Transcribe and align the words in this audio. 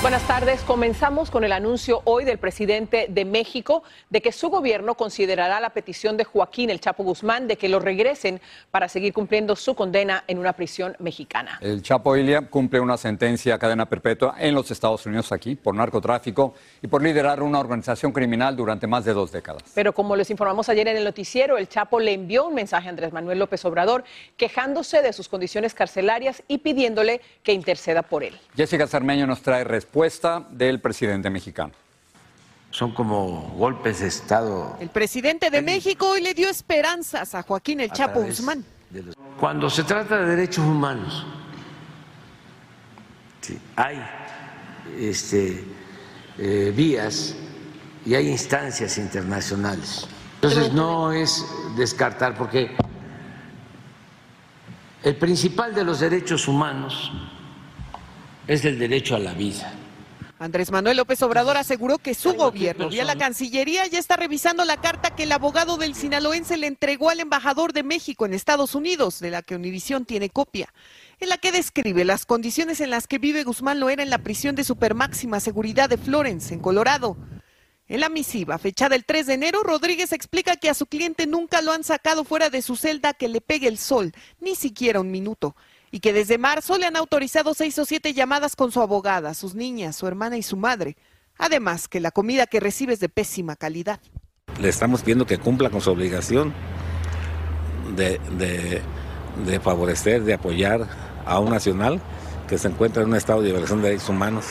Buenas 0.00 0.28
tardes. 0.28 0.60
Comenzamos 0.60 1.28
con 1.28 1.42
el 1.42 1.50
anuncio 1.50 2.02
hoy 2.04 2.24
del 2.24 2.38
presidente 2.38 3.06
de 3.10 3.24
México 3.24 3.82
de 4.10 4.22
que 4.22 4.30
su 4.30 4.48
gobierno 4.48 4.94
considerará 4.94 5.58
la 5.58 5.70
petición 5.70 6.16
de 6.16 6.22
Joaquín 6.22 6.70
El 6.70 6.78
Chapo 6.78 7.02
Guzmán 7.02 7.48
de 7.48 7.56
que 7.56 7.68
lo 7.68 7.80
regresen 7.80 8.40
para 8.70 8.88
seguir 8.88 9.12
cumpliendo 9.12 9.56
su 9.56 9.74
condena 9.74 10.22
en 10.28 10.38
una 10.38 10.52
prisión 10.52 10.94
mexicana. 11.00 11.58
El 11.60 11.82
Chapo 11.82 12.16
Ilia 12.16 12.42
cumple 12.42 12.78
una 12.78 12.96
sentencia 12.96 13.56
a 13.56 13.58
cadena 13.58 13.86
perpetua 13.86 14.36
en 14.38 14.54
los 14.54 14.70
Estados 14.70 15.04
Unidos 15.04 15.32
aquí 15.32 15.56
por 15.56 15.74
narcotráfico 15.74 16.54
y 16.80 16.86
por 16.86 17.02
liderar 17.02 17.42
una 17.42 17.58
organización 17.58 18.12
criminal 18.12 18.54
durante 18.54 18.86
más 18.86 19.04
de 19.04 19.12
dos 19.12 19.32
décadas. 19.32 19.64
Pero 19.74 19.92
como 19.92 20.14
les 20.14 20.30
informamos 20.30 20.68
ayer 20.68 20.86
en 20.86 20.96
el 20.96 21.04
noticiero, 21.04 21.58
el 21.58 21.68
Chapo 21.68 21.98
le 21.98 22.12
envió 22.12 22.46
un 22.46 22.54
mensaje 22.54 22.86
a 22.86 22.90
Andrés 22.90 23.12
Manuel 23.12 23.40
López 23.40 23.64
Obrador 23.64 24.04
quejándose 24.36 25.02
de 25.02 25.12
sus 25.12 25.28
condiciones 25.28 25.74
carcelarias 25.74 26.44
y 26.46 26.58
pidiéndole 26.58 27.20
que 27.42 27.52
interceda 27.52 28.02
por 28.02 28.22
él. 28.22 28.38
Jessica 28.54 28.86
Cermeño 28.86 29.26
nos 29.26 29.42
trae 29.42 29.64
respuesta 29.64 29.87
del 30.50 30.80
presidente 30.80 31.30
mexicano. 31.30 31.72
Son 32.70 32.92
como 32.92 33.54
golpes 33.56 34.00
de 34.00 34.08
Estado. 34.08 34.76
El 34.80 34.90
presidente 34.90 35.50
de 35.50 35.62
México 35.62 36.08
hoy 36.10 36.20
le 36.20 36.34
dio 36.34 36.48
esperanzas 36.50 37.34
a 37.34 37.42
Joaquín 37.42 37.80
El 37.80 37.90
a 37.90 37.94
Chapo 37.94 38.20
Guzmán. 38.22 38.64
los- 38.92 39.14
Cuando 39.40 39.70
se 39.70 39.84
trata 39.84 40.18
de 40.18 40.36
derechos 40.36 40.64
humanos, 40.64 41.24
sí, 43.40 43.58
hay 43.76 43.98
este, 44.98 45.64
eh, 46.38 46.72
vías 46.76 47.34
y 48.04 48.14
hay 48.14 48.28
instancias 48.28 48.98
internacionales. 48.98 50.06
Entonces 50.34 50.72
no 50.72 51.12
es 51.12 51.44
descartar, 51.76 52.36
porque 52.36 52.76
el 55.02 55.16
principal 55.16 55.74
de 55.74 55.84
los 55.84 56.00
derechos 56.00 56.46
humanos 56.48 57.10
es 58.46 58.64
el 58.64 58.78
derecho 58.78 59.16
a 59.16 59.18
la 59.18 59.32
vida. 59.32 59.72
Andrés 60.38 60.70
Manuel 60.70 60.96
López 60.96 61.20
Obrador 61.22 61.56
aseguró 61.56 61.98
que 61.98 62.14
su 62.14 62.34
gobierno 62.34 62.88
vía 62.88 63.04
la 63.04 63.16
Cancillería 63.16 63.86
ya 63.88 63.98
está 63.98 64.14
revisando 64.16 64.64
la 64.64 64.80
carta 64.80 65.14
que 65.14 65.24
el 65.24 65.32
abogado 65.32 65.76
del 65.76 65.96
sinaloense 65.96 66.56
le 66.56 66.68
entregó 66.68 67.10
al 67.10 67.18
embajador 67.18 67.72
de 67.72 67.82
México 67.82 68.24
en 68.24 68.34
Estados 68.34 68.76
Unidos, 68.76 69.18
de 69.18 69.30
la 69.30 69.42
que 69.42 69.56
Univisión 69.56 70.04
tiene 70.04 70.30
copia, 70.30 70.72
en 71.18 71.28
la 71.28 71.38
que 71.38 71.50
describe 71.50 72.04
las 72.04 72.24
condiciones 72.24 72.80
en 72.80 72.90
las 72.90 73.08
que 73.08 73.18
vive 73.18 73.42
Guzmán 73.42 73.80
Loera 73.80 74.04
en 74.04 74.10
la 74.10 74.18
prisión 74.18 74.54
de 74.54 74.62
supermáxima 74.62 75.40
seguridad 75.40 75.88
de 75.88 75.98
Florence, 75.98 76.54
en 76.54 76.60
Colorado. 76.60 77.16
En 77.88 78.00
la 78.00 78.08
misiva, 78.08 78.58
fechada 78.58 78.94
el 78.94 79.04
3 79.04 79.26
de 79.26 79.34
enero, 79.34 79.62
Rodríguez 79.64 80.12
explica 80.12 80.56
que 80.56 80.68
a 80.68 80.74
su 80.74 80.86
cliente 80.86 81.26
nunca 81.26 81.62
lo 81.62 81.72
han 81.72 81.82
sacado 81.82 82.22
fuera 82.22 82.48
de 82.48 82.62
su 82.62 82.76
celda 82.76 83.12
que 83.12 83.28
le 83.28 83.40
pegue 83.40 83.66
el 83.66 83.78
sol, 83.78 84.12
ni 84.40 84.54
siquiera 84.54 85.00
un 85.00 85.10
minuto, 85.10 85.56
y 85.90 86.00
que 86.00 86.12
desde 86.12 86.38
marzo 86.38 86.76
le 86.78 86.86
han 86.86 86.96
autorizado 86.96 87.54
seis 87.54 87.78
o 87.78 87.84
siete 87.84 88.12
llamadas 88.14 88.56
con 88.56 88.72
su 88.72 88.80
abogada, 88.80 89.34
sus 89.34 89.54
niñas, 89.54 89.96
su 89.96 90.06
hermana 90.06 90.36
y 90.36 90.42
su 90.42 90.56
madre. 90.56 90.96
Además, 91.38 91.88
que 91.88 92.00
la 92.00 92.10
comida 92.10 92.46
que 92.46 92.60
recibe 92.60 92.92
es 92.94 93.00
de 93.00 93.08
pésima 93.08 93.56
calidad. 93.56 94.00
Le 94.60 94.68
estamos 94.68 95.02
pidiendo 95.02 95.24
que 95.26 95.38
cumpla 95.38 95.70
con 95.70 95.80
su 95.80 95.90
obligación 95.90 96.52
de, 97.96 98.18
de- 98.38 98.82
de 99.46 99.60
favorecer, 99.60 100.24
de 100.24 100.34
apoyar 100.34 100.88
a 101.24 101.38
un 101.38 101.50
nacional 101.50 102.00
que 102.48 102.58
se 102.58 102.66
encuentra 102.68 103.02
en 103.02 103.10
un 103.10 103.14
estado 103.14 103.40
de 103.42 103.52
violación 103.52 103.80
de 103.82 103.88
derechos 103.90 104.08
humanos. 104.08 104.46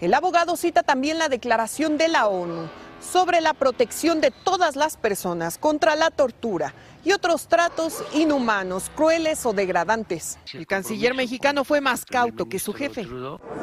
El 0.00 0.14
abogado 0.14 0.56
cita 0.56 0.84
también 0.84 1.18
la 1.18 1.28
declaración 1.28 1.98
de 1.98 2.06
la 2.08 2.28
ONU 2.28 2.68
sobre 3.00 3.40
la 3.40 3.54
protección 3.54 4.20
de 4.20 4.30
todas 4.30 4.76
las 4.76 4.96
personas 4.96 5.58
contra 5.58 5.96
la 5.96 6.10
tortura 6.10 6.74
y 7.04 7.12
otros 7.12 7.48
tratos 7.48 8.04
inhumanos, 8.12 8.90
crueles 8.94 9.46
o 9.46 9.52
degradantes. 9.52 10.38
El 10.52 10.66
canciller 10.66 11.14
mexicano 11.14 11.64
fue 11.64 11.80
más 11.80 12.04
cauto 12.04 12.48
que 12.48 12.58
su 12.58 12.72
jefe. 12.72 13.06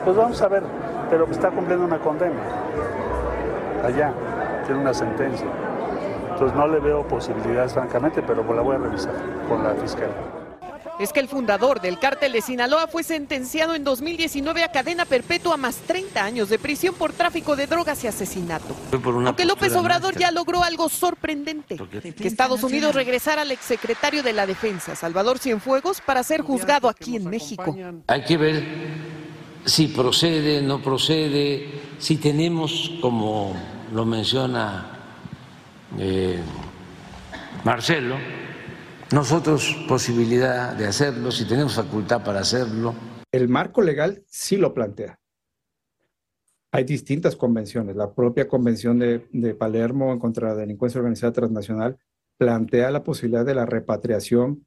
Pues 0.04 0.16
vamos 0.16 0.42
a 0.42 0.48
ver, 0.48 0.64
pero 1.10 1.30
está 1.30 1.52
cumpliendo 1.52 1.86
una 1.86 2.00
condena. 2.00 2.42
Allá, 3.84 4.14
tiene 4.66 4.82
una 4.82 4.94
sentencia. 4.94 5.48
Entonces 6.32 6.58
no 6.58 6.68
le 6.68 6.80
veo 6.80 7.08
posibilidades, 7.08 7.74
francamente, 7.74 8.22
pero 8.22 8.44
la 8.54 8.62
voy 8.62 8.76
a 8.76 8.80
revisar 8.80 9.14
con 9.48 9.64
la 9.64 9.74
fiscal. 9.76 10.10
Es 10.98 11.12
que 11.12 11.20
el 11.20 11.28
fundador 11.28 11.82
del 11.82 12.00
cártel 12.00 12.32
de 12.32 12.42
Sinaloa 12.42 12.88
fue 12.88 13.04
sentenciado 13.04 13.76
en 13.76 13.84
2019 13.84 14.64
a 14.64 14.72
cadena 14.72 15.06
perpetua 15.06 15.58
más 15.58 15.76
30 15.78 16.24
años 16.24 16.50
de 16.50 16.58
prisión 16.58 16.96
por 16.96 17.12
tráfico 17.12 17.56
de 17.56 17.68
drogas 17.68 18.04
y 18.04 18.08
asesinato. 18.08 18.74
Fue 18.90 19.00
por 19.00 19.16
una 19.16 19.30
Aunque 19.30 19.46
López 19.46 19.76
Obrador 19.76 20.14
nuestra. 20.14 20.28
ya 20.28 20.32
logró 20.32 20.64
algo 20.64 20.88
sorprendente, 20.88 21.78
que 22.18 22.28
Estados 22.28 22.64
Unidos 22.64 22.96
regresara 22.96 23.42
al 23.42 23.52
exsecretario 23.52 24.24
de 24.24 24.34
la 24.34 24.46
Defensa, 24.46 24.96
Salvador 24.96 25.40
Cienfuegos, 25.40 26.00
para 26.02 26.24
ser 26.24 26.42
juzgado 26.42 26.88
aquí 26.88 27.18
en 27.18 27.30
México. 27.30 27.76
Hay 28.08 28.24
que 28.24 28.38
ver 28.38 28.64
si 29.66 29.88
procede, 29.88 30.62
no 30.62 30.82
procede, 30.82 31.82
si 31.98 32.18
tenemos, 32.18 32.92
como 33.02 33.54
lo 33.94 34.06
menciona 34.06 34.92
eh, 35.98 36.40
Marcelo, 37.64 38.16
nosotros 39.12 39.76
posibilidad 39.88 40.76
de 40.76 40.88
hacerlo, 40.88 41.32
si 41.32 41.48
tenemos 41.48 41.76
facultad 41.76 42.24
para 42.24 42.40
hacerlo. 42.40 42.96
El 43.32 43.48
marco 43.48 43.82
legal 43.82 44.24
sí 44.28 44.58
lo 44.58 44.74
plantea. 44.74 45.20
Hay 46.72 46.84
distintas 46.84 47.36
convenciones. 47.36 47.96
La 47.96 48.14
propia 48.14 48.48
convención 48.48 49.00
de, 49.00 49.28
de 49.32 49.56
Palermo 49.56 50.12
en 50.12 50.20
contra 50.20 50.50
la 50.50 50.56
delincuencia 50.56 51.00
organizada 51.00 51.34
transnacional 51.34 51.98
plantea 52.38 52.92
la 52.92 53.04
posibilidad 53.04 53.46
de 53.46 53.56
la 53.56 53.66
repatriación 53.66 54.66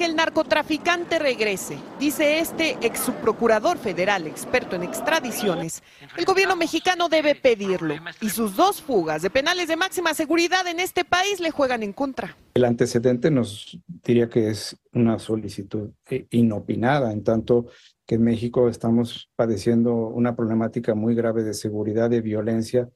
que 0.00 0.06
el 0.06 0.16
narcotraficante 0.16 1.18
regrese, 1.18 1.76
dice 1.98 2.38
este 2.38 2.78
ex 2.80 3.00
subprocurador 3.00 3.76
federal 3.76 4.26
experto 4.26 4.74
en 4.74 4.82
extradiciones, 4.82 5.82
el 6.16 6.24
gobierno 6.24 6.56
mexicano 6.56 7.10
debe 7.10 7.34
pedirlo. 7.34 7.96
Y 8.22 8.30
sus 8.30 8.56
dos 8.56 8.80
fugas 8.80 9.20
de 9.20 9.28
penales 9.28 9.68
de 9.68 9.76
máxima 9.76 10.14
seguridad 10.14 10.66
en 10.68 10.80
este 10.80 11.04
país 11.04 11.38
le 11.38 11.50
juegan 11.50 11.82
en 11.82 11.92
contra. 11.92 12.34
El 12.54 12.64
antecedente 12.64 13.30
nos 13.30 13.78
diría 14.02 14.30
que 14.30 14.48
es 14.48 14.74
una 14.94 15.18
solicitud 15.18 15.90
eh, 16.08 16.26
inopinada, 16.30 17.12
en 17.12 17.22
tanto 17.22 17.66
que 18.06 18.14
en 18.14 18.24
México 18.24 18.70
estamos 18.70 19.28
padeciendo 19.36 19.92
una 19.94 20.34
problemática 20.34 20.94
muy 20.94 21.14
grave 21.14 21.42
de 21.42 21.52
seguridad, 21.52 22.08
de 22.08 22.22
violencia. 22.22 22.88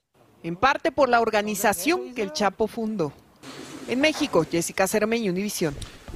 En 0.43 0.57
parte 0.57 0.91
por 0.91 1.11
la 1.11 1.21
organización 1.21 2.15
que 2.15 2.23
el 2.23 2.33
Chapo 2.33 2.67
fundó. 2.67 3.13
En 3.89 4.01
México, 4.01 4.47
Jessica 4.51 4.87
Cermeño, 4.87 5.31
Univisión. 5.33 5.75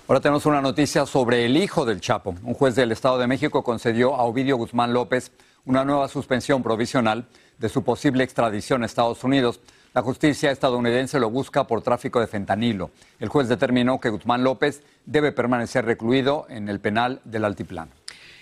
Ahora 0.08 0.22
tenemos 0.22 0.46
una 0.46 0.62
noticia 0.62 1.05
sobre 1.05 1.44
el 1.44 1.55
hijo 1.58 1.84
del 1.84 2.00
Chapo. 2.00 2.34
Un 2.43 2.55
juez 2.55 2.75
del 2.75 2.93
Estado 2.93 3.19
de 3.19 3.26
México 3.26 3.62
concedió 3.62 4.14
a 4.14 4.22
Ovidio 4.22 4.56
Guzmán 4.56 4.94
López 4.94 5.32
una 5.66 5.84
nueva 5.84 6.08
suspensión 6.08 6.62
provisional 6.62 7.26
de 7.58 7.69
su 7.69 7.84
posible 7.84 8.25
extradición 8.25 8.82
a 8.82 8.87
Estados 8.87 9.22
Unidos. 9.22 9.60
La 9.93 10.00
justicia 10.00 10.50
estadounidense 10.50 11.20
lo 11.20 11.28
busca 11.28 11.64
por 11.64 11.82
tráfico 11.82 12.20
de 12.20 12.26
fentanilo. 12.26 12.90
El 13.20 13.28
juez 13.28 13.49
determinó 13.49 14.00
que 14.00 14.08
Guzmán 14.08 14.44
López 14.44 14.82
debe 15.05 15.31
permanecer 15.31 15.84
recluido 15.84 16.46
en 16.49 16.70
el 16.70 16.81
penal 16.81 17.20
del 17.26 17.44
Altiplano. 17.44 17.93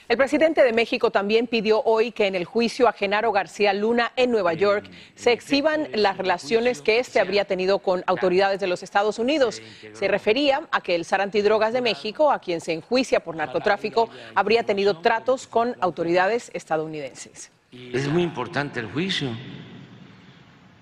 El 0.09 0.17
presidente 0.17 0.63
de 0.63 0.73
México 0.73 1.11
también 1.11 1.49
pidió 1.49 1.83
hoy 1.83 2.13
que 2.13 2.29
en 2.29 2.37
el 2.37 2.45
juicio 2.45 2.87
a 2.87 2.93
Genaro 2.93 3.33
García 3.33 3.73
Luna 3.73 4.13
en 4.15 4.31
Nueva 4.31 4.55
York 4.55 4.89
se 5.17 5.33
exhiban 5.33 5.89
las 5.95 6.17
relaciones 6.17 6.81
que 6.81 7.01
éste 7.01 7.19
habría 7.19 7.45
tenido 7.45 7.81
con 7.81 8.05
autoridades 8.07 8.61
de 8.61 8.69
los 8.69 8.85
Estados 8.85 9.19
Unidos. 9.19 9.61
Se 9.95 10.07
refería 10.07 10.61
a 10.71 10.81
que 10.81 10.95
el 10.95 11.05
zar 11.05 11.21
antidrogas 11.21 11.73
de 11.73 11.81
México, 11.81 12.31
a 12.31 12.39
quien 12.39 12.61
se 12.61 12.73
enjuicia 12.73 13.19
por 13.19 13.35
narcotráfico, 13.35 14.09
habría 14.37 14.63
tenido 14.63 14.99
tratos 14.99 15.49
con 15.49 15.75
autoridades 15.81 16.53
estadounidenses. 16.55 17.51
Es 17.73 18.07
muy 18.07 18.23
importante 18.23 18.79
el 18.79 18.87
juicio. 18.87 19.31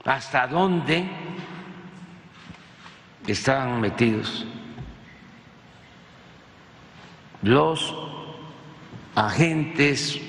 ¿Hasta 0.05 0.47
dónde 0.47 1.03
están 3.27 3.81
metidos 3.81 4.45
los 7.41 7.95
agentes 9.15 10.21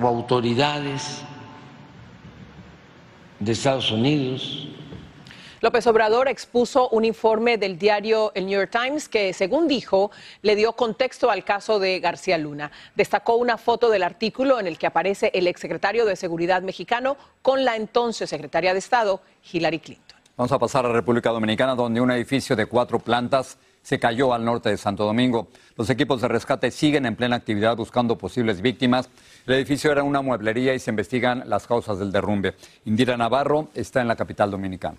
o 0.00 0.06
autoridades 0.06 1.22
de 3.38 3.52
Estados 3.52 3.90
Unidos. 3.90 4.68
López 5.60 5.86
Obrador 5.88 6.28
expuso 6.28 6.88
un 6.90 7.04
informe 7.04 7.58
del 7.58 7.78
diario 7.78 8.30
El 8.36 8.46
New 8.46 8.60
York 8.60 8.70
Times 8.70 9.08
que, 9.08 9.32
según 9.32 9.66
dijo, 9.66 10.12
le 10.42 10.54
dio 10.54 10.74
contexto 10.74 11.30
al 11.30 11.44
caso 11.44 11.80
de 11.80 11.98
García 11.98 12.38
Luna. 12.38 12.70
Destacó 12.94 13.34
una 13.34 13.58
foto 13.58 13.90
del 13.90 14.04
artículo 14.04 14.60
en 14.60 14.68
el 14.68 14.78
que 14.78 14.86
aparece 14.86 15.32
el 15.34 15.48
exsecretario 15.48 16.04
de 16.04 16.14
Seguridad 16.14 16.62
mexicano 16.62 17.16
con 17.42 17.64
la 17.64 17.74
entonces 17.74 18.30
secretaria 18.30 18.72
de 18.72 18.78
Estado, 18.78 19.20
Hillary 19.52 19.80
Clinton. 19.80 20.18
Vamos 20.36 20.52
a 20.52 20.58
pasar 20.60 20.86
a 20.86 20.92
República 20.92 21.30
Dominicana, 21.30 21.74
donde 21.74 22.00
un 22.00 22.12
edificio 22.12 22.54
de 22.54 22.66
cuatro 22.66 23.00
plantas 23.00 23.58
se 23.88 23.98
cayó 23.98 24.34
al 24.34 24.44
norte 24.44 24.68
de 24.68 24.76
Santo 24.76 25.06
Domingo. 25.06 25.48
Los 25.78 25.88
equipos 25.88 26.20
de 26.20 26.28
rescate 26.28 26.70
siguen 26.70 27.06
en 27.06 27.16
plena 27.16 27.36
actividad 27.36 27.74
buscando 27.74 28.18
posibles 28.18 28.60
víctimas. 28.60 29.08
El 29.46 29.54
edificio 29.54 29.90
era 29.90 30.02
una 30.02 30.20
mueblería 30.20 30.74
y 30.74 30.78
se 30.78 30.90
investigan 30.90 31.44
las 31.46 31.66
causas 31.66 31.98
del 31.98 32.12
derrumbe. 32.12 32.54
Indira 32.84 33.16
Navarro 33.16 33.70
está 33.74 34.02
en 34.02 34.08
la 34.08 34.14
capital 34.14 34.50
dominicana. 34.50 34.98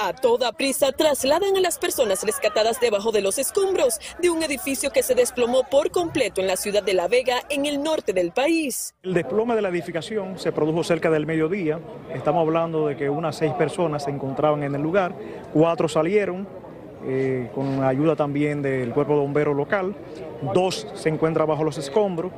A 0.00 0.12
toda 0.12 0.52
prisa 0.52 0.92
trasladan 0.92 1.56
a 1.56 1.60
las 1.60 1.76
personas 1.76 2.22
rescatadas 2.22 2.78
debajo 2.78 3.10
de 3.10 3.20
los 3.20 3.36
escombros 3.36 3.98
de 4.22 4.30
un 4.30 4.44
edificio 4.44 4.92
que 4.92 5.02
se 5.02 5.16
desplomó 5.16 5.64
por 5.68 5.90
completo 5.90 6.40
en 6.40 6.46
la 6.46 6.54
ciudad 6.54 6.84
de 6.84 6.94
La 6.94 7.08
Vega, 7.08 7.40
en 7.50 7.66
el 7.66 7.82
norte 7.82 8.12
del 8.12 8.30
país. 8.30 8.94
El 9.02 9.12
desplome 9.12 9.56
de 9.56 9.62
la 9.62 9.70
edificación 9.70 10.38
se 10.38 10.52
produjo 10.52 10.84
cerca 10.84 11.10
del 11.10 11.26
mediodía. 11.26 11.80
Estamos 12.14 12.42
hablando 12.42 12.86
de 12.86 12.96
que 12.96 13.10
unas 13.10 13.34
seis 13.34 13.52
personas 13.54 14.04
se 14.04 14.10
encontraban 14.12 14.62
en 14.62 14.76
el 14.76 14.82
lugar, 14.82 15.16
cuatro 15.52 15.88
salieron, 15.88 16.46
eh, 17.04 17.50
con 17.52 17.82
ayuda 17.82 18.14
también 18.14 18.62
del 18.62 18.94
cuerpo 18.94 19.14
de 19.14 19.18
bomberos 19.18 19.56
local, 19.56 19.96
dos 20.54 20.86
se 20.94 21.08
encuentran 21.08 21.48
bajo 21.48 21.64
los 21.64 21.76
escombros. 21.76 22.30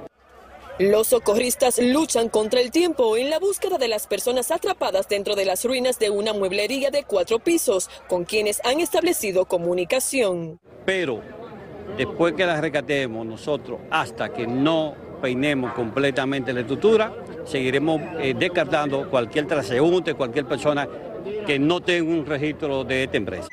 Los 0.81 1.09
socorristas 1.09 1.79
luchan 1.79 2.31
contra 2.31 2.59
el 2.59 2.71
tiempo 2.71 3.19
en 3.19 3.29
la 3.29 3.39
búsqueda 3.39 3.77
de 3.77 3.87
las 3.87 4.07
personas 4.07 4.51
atrapadas 4.51 5.11
dentro 5.11 5.37
de 5.37 5.45
las 5.45 5.63
ruinas 5.63 5.99
de 5.99 6.09
una 6.09 6.33
mueblería 6.33 6.91
de 6.91 7.05
cuatro 7.05 7.39
pisos, 7.39 7.91
con 8.09 8.25
quienes 8.25 8.63
han 8.65 8.81
establecido 8.81 9.45
comunicación. 9.45 10.59
Pero 10.87 11.21
después 11.99 12.33
que 12.33 12.47
las 12.47 12.63
rescatemos 12.63 13.27
nosotros, 13.27 13.79
hasta 13.91 14.33
que 14.33 14.47
no 14.47 14.95
peinemos 15.21 15.75
completamente 15.75 16.51
la 16.55 16.61
estructura, 16.61 17.15
seguiremos 17.45 18.01
eh, 18.19 18.33
descartando 18.35 19.11
cualquier 19.11 19.47
transeúnte, 19.47 20.15
cualquier 20.15 20.47
persona 20.47 20.89
que 21.47 21.59
no 21.59 21.83
tenga 21.83 22.11
un 22.11 22.25
registro 22.25 22.85
de 22.85 23.05
esta 23.05 23.19
empresa. 23.19 23.49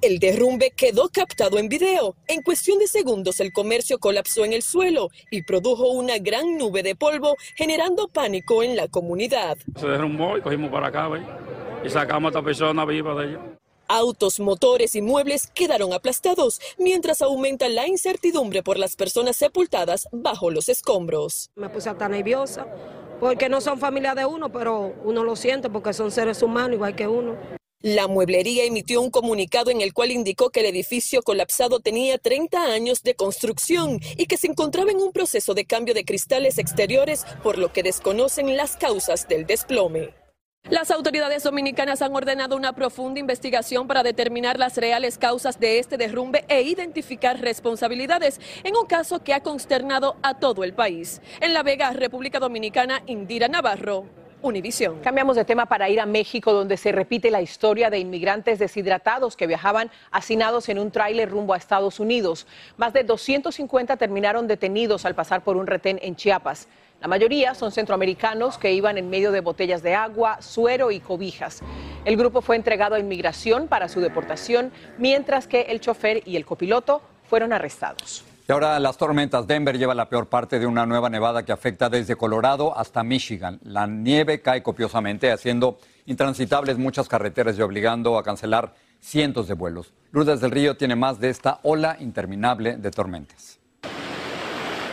El 0.00 0.20
derrumbe 0.20 0.70
quedó 0.70 1.08
captado 1.08 1.58
en 1.58 1.68
video. 1.68 2.14
En 2.28 2.42
cuestión 2.42 2.78
de 2.78 2.86
segundos 2.86 3.40
el 3.40 3.52
comercio 3.52 3.98
colapsó 3.98 4.44
en 4.44 4.52
el 4.52 4.62
suelo 4.62 5.10
y 5.30 5.42
produjo 5.42 5.88
una 5.88 6.18
gran 6.18 6.56
nube 6.56 6.84
de 6.84 6.94
polvo, 6.94 7.36
generando 7.56 8.06
pánico 8.06 8.62
en 8.62 8.76
la 8.76 8.86
comunidad. 8.86 9.58
Se 9.76 9.88
derrumbó 9.88 10.38
y 10.38 10.40
cogimos 10.40 10.70
para 10.70 10.88
acá, 10.88 11.08
¿ve? 11.08 11.20
y 11.84 11.90
sacamos 11.90 12.28
a 12.28 12.38
esta 12.38 12.44
persona 12.44 12.84
viva 12.84 13.14
de 13.20 13.30
ella. 13.30 13.40
Autos, 13.88 14.38
motores 14.38 14.94
y 14.94 15.02
muebles 15.02 15.48
quedaron 15.48 15.92
aplastados, 15.92 16.60
mientras 16.78 17.22
aumenta 17.22 17.68
la 17.68 17.88
incertidumbre 17.88 18.62
por 18.62 18.78
las 18.78 18.94
personas 18.94 19.36
sepultadas 19.36 20.06
bajo 20.12 20.50
los 20.50 20.68
escombros. 20.68 21.50
Me 21.56 21.70
puse 21.70 21.88
hasta 21.88 22.08
nerviosa, 22.08 22.66
porque 23.18 23.48
no 23.48 23.60
son 23.60 23.78
familia 23.78 24.14
de 24.14 24.26
uno, 24.26 24.52
pero 24.52 24.94
uno 25.04 25.24
lo 25.24 25.34
siente 25.34 25.70
porque 25.70 25.92
son 25.92 26.10
seres 26.10 26.42
humanos 26.42 26.74
igual 26.74 26.94
que 26.94 27.08
uno. 27.08 27.57
La 27.80 28.08
mueblería 28.08 28.64
emitió 28.64 29.00
un 29.00 29.12
comunicado 29.12 29.70
en 29.70 29.80
el 29.80 29.94
cual 29.94 30.10
indicó 30.10 30.50
que 30.50 30.60
el 30.60 30.66
edificio 30.66 31.22
colapsado 31.22 31.78
tenía 31.78 32.18
30 32.18 32.72
años 32.72 33.04
de 33.04 33.14
construcción 33.14 34.00
y 34.16 34.26
que 34.26 34.36
se 34.36 34.48
encontraba 34.48 34.90
en 34.90 34.96
un 34.96 35.12
proceso 35.12 35.54
de 35.54 35.64
cambio 35.64 35.94
de 35.94 36.04
cristales 36.04 36.58
exteriores, 36.58 37.24
por 37.40 37.56
lo 37.56 37.72
que 37.72 37.84
desconocen 37.84 38.56
las 38.56 38.76
causas 38.76 39.28
del 39.28 39.46
desplome. 39.46 40.12
Las 40.68 40.90
autoridades 40.90 41.44
dominicanas 41.44 42.02
han 42.02 42.16
ordenado 42.16 42.56
una 42.56 42.74
profunda 42.74 43.20
investigación 43.20 43.86
para 43.86 44.02
determinar 44.02 44.58
las 44.58 44.76
reales 44.76 45.16
causas 45.16 45.60
de 45.60 45.78
este 45.78 45.96
derrumbe 45.96 46.44
e 46.48 46.62
identificar 46.62 47.40
responsabilidades 47.40 48.40
en 48.64 48.74
un 48.74 48.86
caso 48.86 49.22
que 49.22 49.34
ha 49.34 49.44
consternado 49.44 50.16
a 50.24 50.40
todo 50.40 50.64
el 50.64 50.74
país. 50.74 51.22
En 51.40 51.54
La 51.54 51.62
Vega, 51.62 51.92
República 51.92 52.40
Dominicana, 52.40 53.04
Indira 53.06 53.46
Navarro, 53.46 54.06
Univisión. 54.40 55.00
Cambiamos 55.00 55.34
de 55.34 55.44
tema 55.44 55.66
para 55.66 55.88
ir 55.88 56.00
a 56.00 56.06
México, 56.06 56.52
donde 56.52 56.76
se 56.76 56.92
repite 56.92 57.28
la 57.30 57.42
historia 57.42 57.90
de 57.90 57.98
inmigrantes 57.98 58.60
deshidratados 58.60 59.36
que 59.36 59.48
viajaban 59.48 59.90
hacinados 60.12 60.68
en 60.68 60.78
un 60.78 60.92
tráiler 60.92 61.28
rumbo 61.28 61.54
a 61.54 61.56
Estados 61.56 61.98
Unidos. 61.98 62.46
Más 62.76 62.92
de 62.92 63.02
250 63.02 63.96
terminaron 63.96 64.46
detenidos 64.46 65.04
al 65.04 65.16
pasar 65.16 65.42
por 65.42 65.56
un 65.56 65.66
retén 65.66 65.98
en 66.02 66.14
Chiapas. 66.14 66.68
La 67.00 67.08
mayoría 67.08 67.54
son 67.54 67.72
centroamericanos 67.72 68.58
que 68.58 68.72
iban 68.72 68.96
en 68.96 69.10
medio 69.10 69.32
de 69.32 69.40
botellas 69.40 69.82
de 69.82 69.96
agua, 69.96 70.40
suero 70.40 70.92
y 70.92 71.00
cobijas. 71.00 71.60
El 72.04 72.16
grupo 72.16 72.40
fue 72.40 72.54
entregado 72.54 72.94
a 72.94 73.00
inmigración 73.00 73.66
para 73.66 73.88
su 73.88 74.00
deportación, 74.00 74.70
mientras 74.98 75.48
que 75.48 75.62
el 75.62 75.80
chofer 75.80 76.22
y 76.26 76.36
el 76.36 76.46
copiloto 76.46 77.02
fueron 77.24 77.52
arrestados. 77.52 78.27
Y 78.48 78.52
ahora 78.52 78.78
las 78.80 78.96
tormentas. 78.96 79.46
Denver 79.46 79.76
lleva 79.76 79.94
la 79.94 80.08
peor 80.08 80.26
parte 80.26 80.58
de 80.58 80.66
una 80.66 80.86
nueva 80.86 81.10
nevada 81.10 81.44
que 81.44 81.52
afecta 81.52 81.90
desde 81.90 82.16
Colorado 82.16 82.74
hasta 82.74 83.04
Michigan. 83.04 83.60
La 83.62 83.86
nieve 83.86 84.40
cae 84.40 84.62
copiosamente, 84.62 85.30
haciendo 85.30 85.78
intransitables 86.06 86.78
muchas 86.78 87.08
carreteras 87.08 87.58
y 87.58 87.60
obligando 87.60 88.16
a 88.16 88.22
cancelar 88.22 88.72
cientos 89.00 89.48
de 89.48 89.54
vuelos. 89.54 89.92
Lourdes 90.12 90.40
del 90.40 90.50
Río 90.50 90.78
tiene 90.78 90.96
más 90.96 91.20
de 91.20 91.28
esta 91.28 91.60
ola 91.62 91.98
interminable 92.00 92.78
de 92.78 92.90
tormentas. 92.90 93.58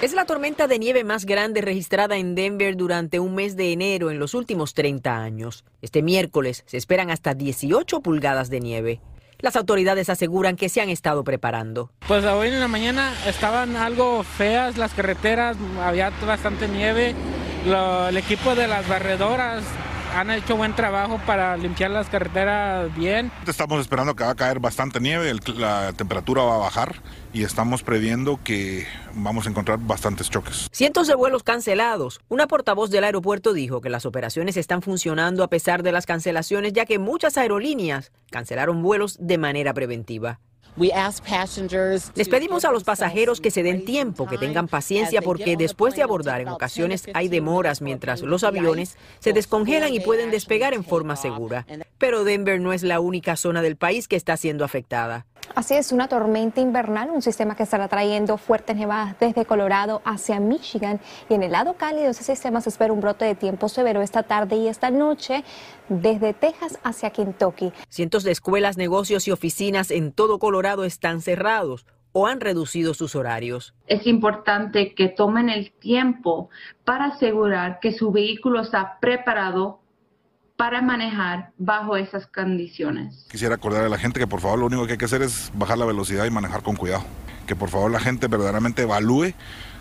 Es 0.01 0.13
la 0.13 0.25
tormenta 0.25 0.67
de 0.67 0.77
nieve 0.77 1.05
más 1.05 1.25
grande 1.25 1.61
registrada 1.61 2.17
en 2.17 2.35
Denver 2.35 2.75
durante 2.75 3.21
un 3.21 3.35
mes 3.35 3.55
de 3.55 3.71
enero 3.71 4.11
en 4.11 4.19
los 4.19 4.33
últimos 4.33 4.73
30 4.73 5.17
años. 5.17 5.63
Este 5.81 6.01
miércoles 6.01 6.65
se 6.65 6.75
esperan 6.75 7.09
hasta 7.09 7.33
18 7.33 8.01
pulgadas 8.01 8.49
de 8.49 8.59
nieve. 8.59 9.01
Las 9.45 9.55
autoridades 9.55 10.09
aseguran 10.09 10.55
que 10.55 10.69
se 10.69 10.81
han 10.81 10.89
estado 10.89 11.23
preparando. 11.23 11.91
Pues 12.07 12.25
hoy 12.25 12.47
en 12.47 12.59
la 12.59 12.67
mañana 12.67 13.13
estaban 13.27 13.75
algo 13.75 14.23
feas 14.23 14.75
las 14.75 14.95
carreteras, 14.95 15.55
había 15.83 16.09
bastante 16.25 16.67
nieve. 16.67 17.13
Lo- 17.67 18.07
el 18.07 18.17
equipo 18.17 18.55
de 18.55 18.67
las 18.67 18.87
barredoras 18.87 19.63
han 20.15 20.31
hecho 20.31 20.55
buen 20.55 20.73
trabajo 20.75 21.19
para 21.25 21.57
limpiar 21.57 21.91
las 21.91 22.07
carreteras 22.07 22.95
bien. 22.95 23.31
Estamos 23.45 23.81
esperando 23.81 24.15
que 24.15 24.23
va 24.23 24.29
a 24.31 24.35
caer 24.35 24.59
bastante 24.59 24.99
nieve, 25.01 25.29
el- 25.29 25.41
la 25.57 25.91
temperatura 25.93 26.43
va 26.43 26.55
a 26.55 26.59
bajar 26.59 27.01
y 27.33 27.43
estamos 27.43 27.83
previendo 27.83 28.39
que 28.43 28.87
vamos 29.13 29.45
a 29.45 29.49
encontrar 29.49 29.77
bastantes 29.79 30.29
choques. 30.29 30.69
Cientos 30.71 31.07
de 31.07 31.15
vuelos 31.15 31.43
cancelados. 31.43 32.21
Una 32.29 32.47
portavoz 32.47 32.89
del 32.91 33.03
aeropuerto 33.03 33.51
dijo 33.53 33.81
que 33.81 33.89
las 33.89 34.05
operaciones 34.05 34.55
están 34.57 34.81
funcionando 34.81 35.43
a 35.43 35.49
pesar 35.49 35.83
de 35.83 35.91
las 35.91 36.05
cancelaciones, 36.05 36.71
ya 36.73 36.85
que 36.85 36.97
muchas 36.97 37.37
aerolíneas 37.37 38.11
cancelaron 38.31 38.81
vuelos 38.81 39.17
de 39.19 39.37
manera 39.37 39.73
preventiva. 39.73 40.39
Les 42.15 42.27
pedimos 42.27 42.65
a 42.65 42.71
los 42.71 42.83
pasajeros 42.83 43.39
que 43.39 43.51
se 43.51 43.63
den 43.63 43.85
tiempo, 43.85 44.27
que 44.27 44.37
tengan 44.37 44.67
paciencia, 44.67 45.21
porque 45.21 45.55
después 45.55 45.95
de 45.95 46.03
abordar 46.03 46.41
en 46.41 46.49
ocasiones 46.49 47.05
hay 47.13 47.27
demoras 47.29 47.81
mientras 47.81 48.21
los 48.21 48.43
aviones 48.43 48.97
se 49.19 49.33
descongelan 49.33 49.93
y 49.93 49.99
pueden 49.99 50.31
despegar 50.31 50.73
en 50.73 50.83
forma 50.83 51.15
segura. 51.15 51.65
Pero 51.97 52.23
Denver 52.23 52.59
no 52.59 52.73
es 52.73 52.83
la 52.83 52.99
única 52.99 53.35
zona 53.35 53.61
del 53.61 53.77
país 53.77 54.07
que 54.07 54.15
está 54.15 54.35
siendo 54.37 54.65
afectada. 54.65 55.25
Así 55.53 55.75
es, 55.75 55.91
una 55.91 56.07
tormenta 56.07 56.59
invernal, 56.59 57.09
un 57.11 57.21
sistema 57.21 57.55
que 57.55 57.63
estará 57.63 57.87
trayendo 57.87 58.37
fuertes 58.37 58.75
nevadas 58.75 59.15
desde 59.19 59.45
Colorado 59.45 60.01
hacia 60.03 60.39
Michigan. 60.39 60.99
Y 61.29 61.35
en 61.35 61.43
el 61.43 61.51
lado 61.51 61.75
cálido 61.75 62.05
de 62.05 62.11
ese 62.11 62.23
sistema 62.23 62.61
se 62.61 62.69
espera 62.69 62.91
un 62.91 63.01
brote 63.01 63.25
de 63.25 63.35
tiempo 63.35 63.69
severo 63.69 64.01
esta 64.01 64.23
tarde 64.23 64.55
y 64.55 64.67
esta 64.67 64.89
noche 64.89 65.43
desde 65.87 66.33
Texas 66.33 66.79
hacia 66.83 67.11
Kentucky. 67.11 67.71
Cientos 67.89 68.23
de 68.23 68.31
escuelas, 68.31 68.77
negocios 68.77 69.27
y 69.27 69.31
oficinas 69.31 69.91
en 69.91 70.11
todo 70.11 70.39
Colorado 70.39 70.83
están 70.83 71.21
cerrados. 71.21 71.85
o 72.17 72.27
han 72.27 72.39
reducido 72.39 72.93
sus 72.93 73.13
horarios. 73.13 73.73
Es 73.87 74.07
importante 74.07 74.95
que 74.95 75.09
tomen 75.09 75.49
el 75.49 75.73
tiempo 75.73 76.49
para 76.85 77.07
asegurar 77.07 77.81
que 77.81 77.91
su 77.91 78.09
vehículo 78.13 78.61
está 78.61 78.99
preparado 79.01 79.81
para 80.55 80.81
manejar 80.81 81.51
bajo 81.57 81.97
esas 81.97 82.27
condiciones. 82.27 83.25
Quisiera 83.29 83.55
acordar 83.55 83.83
a 83.83 83.89
la 83.89 83.97
gente 83.97 84.19
que 84.19 84.27
por 84.27 84.41
favor 84.41 84.59
lo 84.59 84.65
único 84.67 84.85
que 84.85 84.93
hay 84.93 84.97
que 84.97 85.05
hacer 85.05 85.21
es 85.21 85.51
bajar 85.53 85.77
la 85.77 85.85
velocidad 85.85 86.25
y 86.25 86.29
manejar 86.29 86.63
con 86.63 86.75
cuidado. 86.75 87.03
Que 87.45 87.55
por 87.55 87.69
favor 87.69 87.91
la 87.91 87.99
gente 87.99 88.27
verdaderamente 88.27 88.83
evalúe 88.83 89.33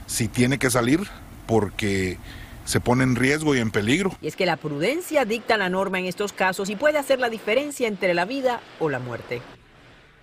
si 0.07 0.28
tiene 0.28 0.59
que 0.59 0.71
salir 0.71 1.00
porque 1.47 2.19
se 2.64 2.81
pone 2.81 3.04
en 3.04 3.16
riesgo 3.16 3.54
y 3.54 3.59
en 3.59 3.71
peligro. 3.71 4.12
Y 4.21 4.26
es 4.26 4.37
que 4.37 4.47
la 4.47 4.57
prudencia 4.57 5.25
dicta 5.25 5.57
la 5.57 5.69
norma 5.69 5.99
en 5.99 6.07
estos 6.07 6.33
casos 6.33 6.71
y 6.71 6.76
puede 6.76 6.99
hacer 6.99 7.21
la 7.21 7.31
diferencia 7.31 7.88
entre 7.88 8.14
la 8.14 8.25
vida 8.25 8.61
o 8.81 8.88
la 8.88 8.99
muerte. 8.99 9.43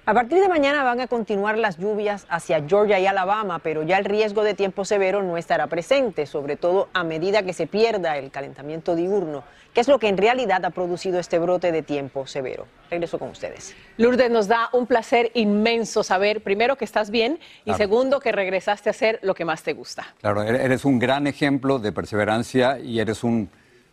A 0.04 0.16
partir 0.16 0.40
de 0.42 0.50
mañana 0.50 0.84
van 0.84 1.00
a 1.00 1.06
continuar 1.06 1.60
las 1.60 1.78
lluvias 1.78 2.26
hacia 2.28 2.66
Georgia 2.68 3.00
y 3.00 3.06
Alabama, 3.06 3.60
pero 3.60 3.84
ya 3.84 4.00
el 4.00 4.06
riesgo 4.06 4.44
de 4.44 4.56
tiempo 4.56 4.84
severo 4.84 5.22
no 5.22 5.38
estará 5.38 5.68
presente, 5.68 6.26
sobre 6.26 6.56
todo 6.56 6.90
a 6.94 7.04
medida 7.04 7.44
que 7.44 7.54
se 7.54 7.68
pierda 7.68 8.18
el 8.18 8.32
calentamiento 8.32 8.96
diurno, 8.96 9.44
que 9.76 9.80
es 9.80 9.88
lo 9.88 10.00
que 10.00 10.08
en 10.08 10.18
realidad 10.18 10.66
ha 10.66 10.72
producido 10.72 11.20
este 11.20 11.38
brote 11.38 11.72
de 11.72 11.84
tiempo 11.84 12.26
severo. 12.26 12.66
Regreso 12.90 13.20
con 13.20 13.30
ustedes. 13.30 13.76
Lourdes, 13.98 14.32
nos 14.32 14.48
da 14.48 14.70
un 14.74 14.88
placer 14.88 15.30
inmenso 15.36 16.02
saber, 16.02 16.42
primero, 16.42 16.78
que 16.78 16.86
estás 16.86 17.12
bien 17.12 17.40
y 17.64 17.76
segundo, 17.76 18.20
que 18.20 18.32
regresaste 18.32 18.90
a 18.90 18.92
hacer 18.92 19.20
lo 19.22 19.36
que 19.36 19.46
más 19.46 19.62
te 19.62 19.74
gusta. 19.74 20.16
Claro, 20.20 20.42
eres 20.42 20.84
un 20.84 20.98
gran 20.98 21.28
ejemplo 21.28 21.78
de 21.78 21.92
perseverancia 21.92 22.80
y 22.80 23.00
eres 23.00 23.24
un, 23.24 23.52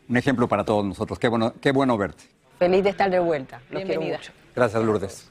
un 0.09 0.17
ejemplo 0.17 0.49
para 0.49 0.65
todos 0.65 0.87
nosotros. 0.87 1.19
Qué 1.19 1.29
bueno, 1.29 1.53
qué 1.61 1.71
bueno 1.71 1.99
verte. 1.99 2.25
Feliz 2.59 2.83
de 2.83 2.91
estar 2.91 3.11
de 3.11 3.19
vuelta. 3.19 3.61
Los 3.71 3.83
quiero 3.83 4.00
Bienvenida. 4.00 4.17
mucho. 4.17 4.33
Gracias, 4.57 4.83
Lourdes. 4.83 5.31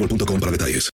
boostmobile.com 0.01 0.39
para 0.39 0.51
detalles. 0.51 0.89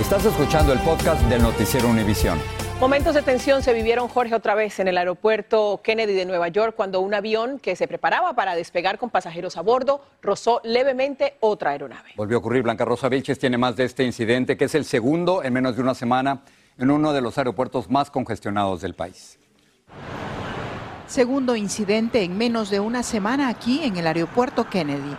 Estás 0.00 0.24
escuchando 0.24 0.72
el 0.72 0.80
podcast 0.80 1.22
del 1.24 1.42
Noticiero 1.42 1.88
Univisión. 1.88 2.38
Momentos 2.80 3.14
de 3.14 3.22
tensión 3.22 3.62
se 3.62 3.72
vivieron, 3.72 4.08
Jorge, 4.08 4.34
otra 4.34 4.56
vez 4.56 4.80
en 4.80 4.88
el 4.88 4.98
aeropuerto 4.98 5.80
Kennedy 5.84 6.14
de 6.14 6.24
Nueva 6.24 6.48
York 6.48 6.74
cuando 6.74 7.00
un 7.00 7.14
avión 7.14 7.60
que 7.60 7.76
se 7.76 7.86
preparaba 7.86 8.34
para 8.34 8.56
despegar 8.56 8.98
con 8.98 9.10
pasajeros 9.10 9.56
a 9.56 9.62
bordo 9.62 10.04
rozó 10.20 10.60
levemente 10.64 11.36
otra 11.38 11.70
aeronave. 11.70 12.10
Volvió 12.16 12.38
a 12.38 12.40
ocurrir. 12.40 12.64
Blanca 12.64 12.84
Rosa 12.84 13.08
Vilches 13.08 13.38
tiene 13.38 13.56
más 13.56 13.76
de 13.76 13.84
este 13.84 14.02
incidente, 14.02 14.56
que 14.56 14.64
es 14.64 14.74
el 14.74 14.84
segundo 14.84 15.44
en 15.44 15.52
menos 15.52 15.76
de 15.76 15.82
una 15.82 15.94
semana 15.94 16.42
en 16.76 16.90
uno 16.90 17.12
de 17.12 17.20
los 17.20 17.38
aeropuertos 17.38 17.88
más 17.88 18.10
congestionados 18.10 18.80
del 18.80 18.94
país. 18.94 19.38
Segundo 21.06 21.54
incidente 21.54 22.22
en 22.22 22.36
menos 22.36 22.70
de 22.70 22.80
una 22.80 23.04
semana 23.04 23.48
aquí 23.48 23.84
en 23.84 23.96
el 23.96 24.06
aeropuerto 24.08 24.68
Kennedy. 24.68 25.14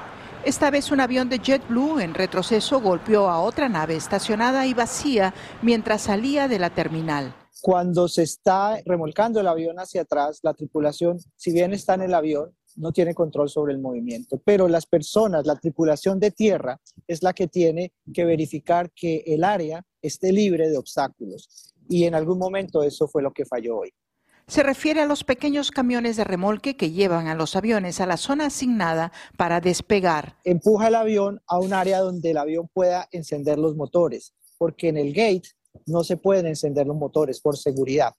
Esta 0.45 0.69
vez 0.69 0.91
un 0.91 0.99
avión 0.99 1.29
de 1.29 1.39
JetBlue 1.39 2.01
en 2.01 2.13
retroceso 2.13 2.81
golpeó 2.81 3.29
a 3.29 3.39
otra 3.39 3.69
nave 3.69 3.95
estacionada 3.95 4.67
y 4.67 4.73
vacía 4.73 5.33
mientras 5.61 6.01
salía 6.01 6.49
de 6.49 6.59
la 6.59 6.69
terminal. 6.69 7.33
Cuando 7.61 8.09
se 8.09 8.23
está 8.23 8.77
remolcando 8.85 9.39
el 9.39 9.47
avión 9.47 9.79
hacia 9.79 10.01
atrás, 10.01 10.41
la 10.43 10.53
tripulación, 10.53 11.17
si 11.37 11.53
bien 11.53 11.71
está 11.71 11.93
en 11.93 12.01
el 12.01 12.13
avión, 12.13 12.53
no 12.75 12.91
tiene 12.91 13.13
control 13.13 13.47
sobre 13.47 13.71
el 13.71 13.79
movimiento, 13.79 14.41
pero 14.43 14.67
las 14.67 14.85
personas, 14.85 15.45
la 15.45 15.55
tripulación 15.55 16.19
de 16.19 16.31
tierra 16.31 16.77
es 17.07 17.23
la 17.23 17.31
que 17.31 17.47
tiene 17.47 17.93
que 18.13 18.25
verificar 18.25 18.91
que 18.93 19.23
el 19.25 19.45
área 19.45 19.85
esté 20.01 20.33
libre 20.33 20.67
de 20.67 20.77
obstáculos. 20.77 21.73
Y 21.87 22.03
en 22.03 22.15
algún 22.15 22.37
momento 22.37 22.83
eso 22.83 23.07
fue 23.07 23.23
lo 23.23 23.31
que 23.31 23.45
falló 23.45 23.77
hoy. 23.77 23.93
Se 24.47 24.61
refiere 24.61 25.01
a 25.01 25.05
los 25.05 25.23
pequeños 25.23 25.71
camiones 25.71 26.17
de 26.17 26.25
remolque 26.25 26.75
que 26.75 26.91
llevan 26.91 27.27
a 27.27 27.35
los 27.35 27.55
aviones 27.55 28.01
a 28.01 28.05
la 28.05 28.17
zona 28.17 28.47
asignada 28.47 29.11
para 29.37 29.61
despegar. 29.61 30.37
Empuja 30.43 30.89
el 30.89 30.95
avión 30.95 31.41
a 31.47 31.59
un 31.59 31.73
área 31.73 31.99
donde 31.99 32.31
el 32.31 32.37
avión 32.37 32.69
pueda 32.73 33.07
encender 33.11 33.57
los 33.57 33.75
motores, 33.75 34.33
porque 34.57 34.89
en 34.89 34.97
el 34.97 35.13
gate 35.13 35.49
no 35.85 36.03
se 36.03 36.17
pueden 36.17 36.47
encender 36.47 36.85
los 36.87 36.97
motores 36.97 37.39
por 37.39 37.57
seguridad. 37.57 38.13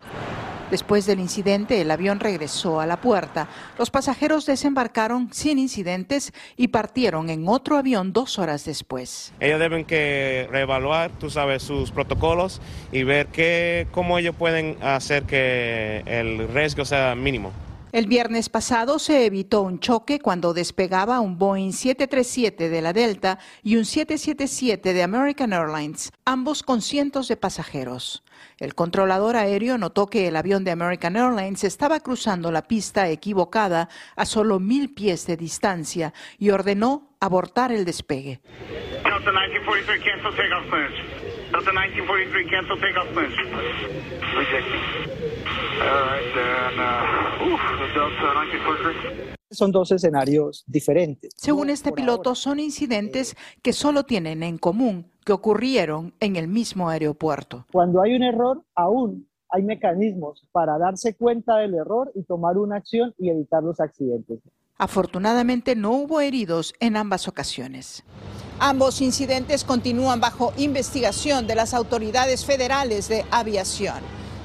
Después 0.75 1.07
del 1.07 1.21
incidente, 1.21 1.81
el 1.81 1.90
avión 1.93 2.19
regresó 2.19 2.81
a 2.81 2.87
la 2.87 3.00
puerta. 3.00 3.47
Los 3.78 3.90
pasajeros 3.90 4.45
desembarcaron 4.45 5.33
sin 5.33 5.61
incidentes 5.61 6.33
y 6.57 6.66
partieron 6.66 7.31
en 7.31 7.47
otro 7.47 7.76
avión 7.76 8.12
dos 8.12 8.40
horas 8.40 8.64
después. 8.64 9.33
Ellos 9.38 9.61
deben 9.61 9.85
que 9.85 10.49
reevaluar, 10.50 11.12
tú 11.12 11.31
sabes, 11.31 11.62
sus 11.62 11.93
protocolos 11.93 12.61
y 12.90 13.04
ver 13.04 13.28
qué, 13.28 13.87
cómo 13.93 14.19
ellos 14.19 14.35
pueden 14.35 14.76
hacer 14.83 15.23
que 15.23 16.02
el 16.07 16.49
riesgo 16.49 16.85
sea 16.85 17.14
mínimo. 17.14 17.52
El 17.93 18.09
viernes 18.09 18.49
pasado 18.49 18.99
se 18.99 19.26
evitó 19.26 19.62
un 19.62 19.78
choque 19.78 20.19
cuando 20.19 20.54
despegaba 20.54 21.21
un 21.21 21.38
Boeing 21.38 21.71
737 21.71 22.69
de 22.69 22.83
la 22.83 22.93
Delta 22.93 23.38
y 23.62 23.76
un 23.76 23.85
777 23.85 24.93
de 24.93 25.02
American 25.04 25.52
Airlines, 25.52 26.11
ambos 26.25 26.64
con 26.64 26.83
cientos 26.83 27.28
de 27.28 27.37
pasajeros. 27.37 28.24
El 28.59 28.75
controlador 28.75 29.37
aéreo 29.37 29.79
notó 29.79 30.07
que 30.07 30.29
el 30.29 30.37
avión 30.37 30.65
de 30.65 30.71
American 30.71 31.17
Airlines 31.17 31.65
estaba 31.65 32.01
cruzando 32.01 32.51
la 32.51 32.63
pista 32.63 33.09
equivocada 33.09 33.89
a 34.17 34.25
solo 34.25 34.61
mil 34.61 34.95
pies 34.95 35.27
de 35.27 35.37
distancia 35.37 36.13
y 36.39 36.51
ordenó 36.51 37.11
abortar 37.21 37.73
el 37.73 37.85
despegue. 37.85 38.41
Delta 39.05 39.31
1943, 39.31 40.05
cancel 40.05 40.35
takeoff 40.37 40.71
clearance. 40.71 40.97
Delta 41.53 41.73
1943, 41.73 42.51
cancel 42.51 42.81
takeoff 42.81 43.09
clearance. 43.13 43.37
Rejecting. 44.35 44.85
All 45.81 46.05
right, 46.07 46.35
then, 46.35 46.79
uh, 46.79 47.45
oof, 47.47 47.61
the 47.81 47.87
Delta 47.95 48.35
1943. 48.35 49.44
Son 49.54 49.73
dos 49.73 49.92
escenarios 49.92 50.64
diferentes. 50.66 51.32
Según 51.37 51.70
este 51.70 51.92
piloto, 51.92 52.34
son 52.34 52.61
incidentes 52.61 53.37
que 53.62 53.73
solo 53.73 54.04
tienen 54.04 54.42
en 54.42 54.58
común 54.58 55.11
que 55.25 55.32
ocurrieron 55.32 56.14
en 56.20 56.37
el 56.37 56.49
mismo 56.49 56.88
aeropuerto. 56.88 57.66
Cuando 57.73 58.02
hay 58.02 58.14
un 58.14 58.23
error, 58.23 58.62
aún 58.75 59.26
hay 59.49 59.62
mecanismos 59.62 60.46
para 60.52 60.78
darse 60.78 61.14
cuenta 61.14 61.56
del 61.58 61.75
error 61.75 62.11
y 62.14 62.25
tomar 62.25 62.58
una 62.58 62.76
acción 62.76 63.14
y 63.18 63.30
evitar 63.30 63.62
los 63.62 63.80
accidentes. 63.80 64.40
Afortunadamente 64.76 65.76
no 65.76 65.92
hubo 65.92 66.20
heridos 66.20 66.75
en 66.80 66.96
ambas 66.96 67.28
ocasiones. 67.28 68.02
Ambos 68.58 69.00
incidentes 69.00 69.64
continúan 69.64 70.20
bajo 70.20 70.52
investigación 70.56 71.46
de 71.46 71.54
las 71.54 71.75
autoridades 71.75 72.44
federales 72.44 73.08
de 73.08 73.25
aviación. 73.30 73.99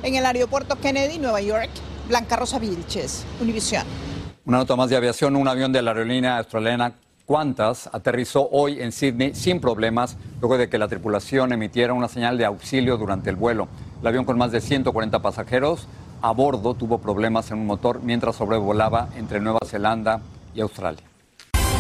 En 0.03 0.15
el 0.15 0.25
aeropuerto 0.25 0.75
Kennedy, 0.75 1.17
Nueva 1.17 1.41
York, 1.41 1.69
Blanca 2.07 2.35
Rosa 2.35 2.59
Vilches, 2.59 3.25
Univisión. 3.41 3.83
Una 4.50 4.58
nota 4.58 4.75
más 4.75 4.89
de 4.89 4.96
aviación, 4.96 5.36
un 5.36 5.48
avión 5.48 5.72
de 5.72 5.84
la 5.84 5.91
aerolínea 5.91 6.39
australiana 6.39 6.94
Qantas 7.27 7.88
aterrizó 7.94 8.50
hoy 8.51 8.82
en 8.82 8.91
Sydney 8.91 9.36
sin 9.36 9.62
problemas 9.62 10.18
luego 10.41 10.58
de 10.58 10.68
que 10.68 10.79
la 10.79 10.88
tripulación 10.88 11.53
emitiera 11.53 11.94
una 11.94 12.08
señal 12.08 12.36
de 12.39 12.46
auxilio 12.46 12.98
durante 12.98 13.29
el 13.29 13.36
vuelo. 13.36 13.68
El 14.01 14.08
avión 14.08 14.25
con 14.25 14.39
más 14.39 14.51
de 14.51 14.60
140 14.60 15.22
pasajeros 15.22 15.88
a 16.24 16.32
bordo 16.32 16.74
tuvo 16.74 16.98
problemas 16.98 17.51
en 17.51 17.60
un 17.60 17.68
motor 17.68 18.01
mientras 18.01 18.38
sobrevolaba 18.38 19.10
entre 19.18 19.39
Nueva 19.39 19.60
Zelanda 19.68 20.20
y 20.56 20.62
Australia. 20.62 21.03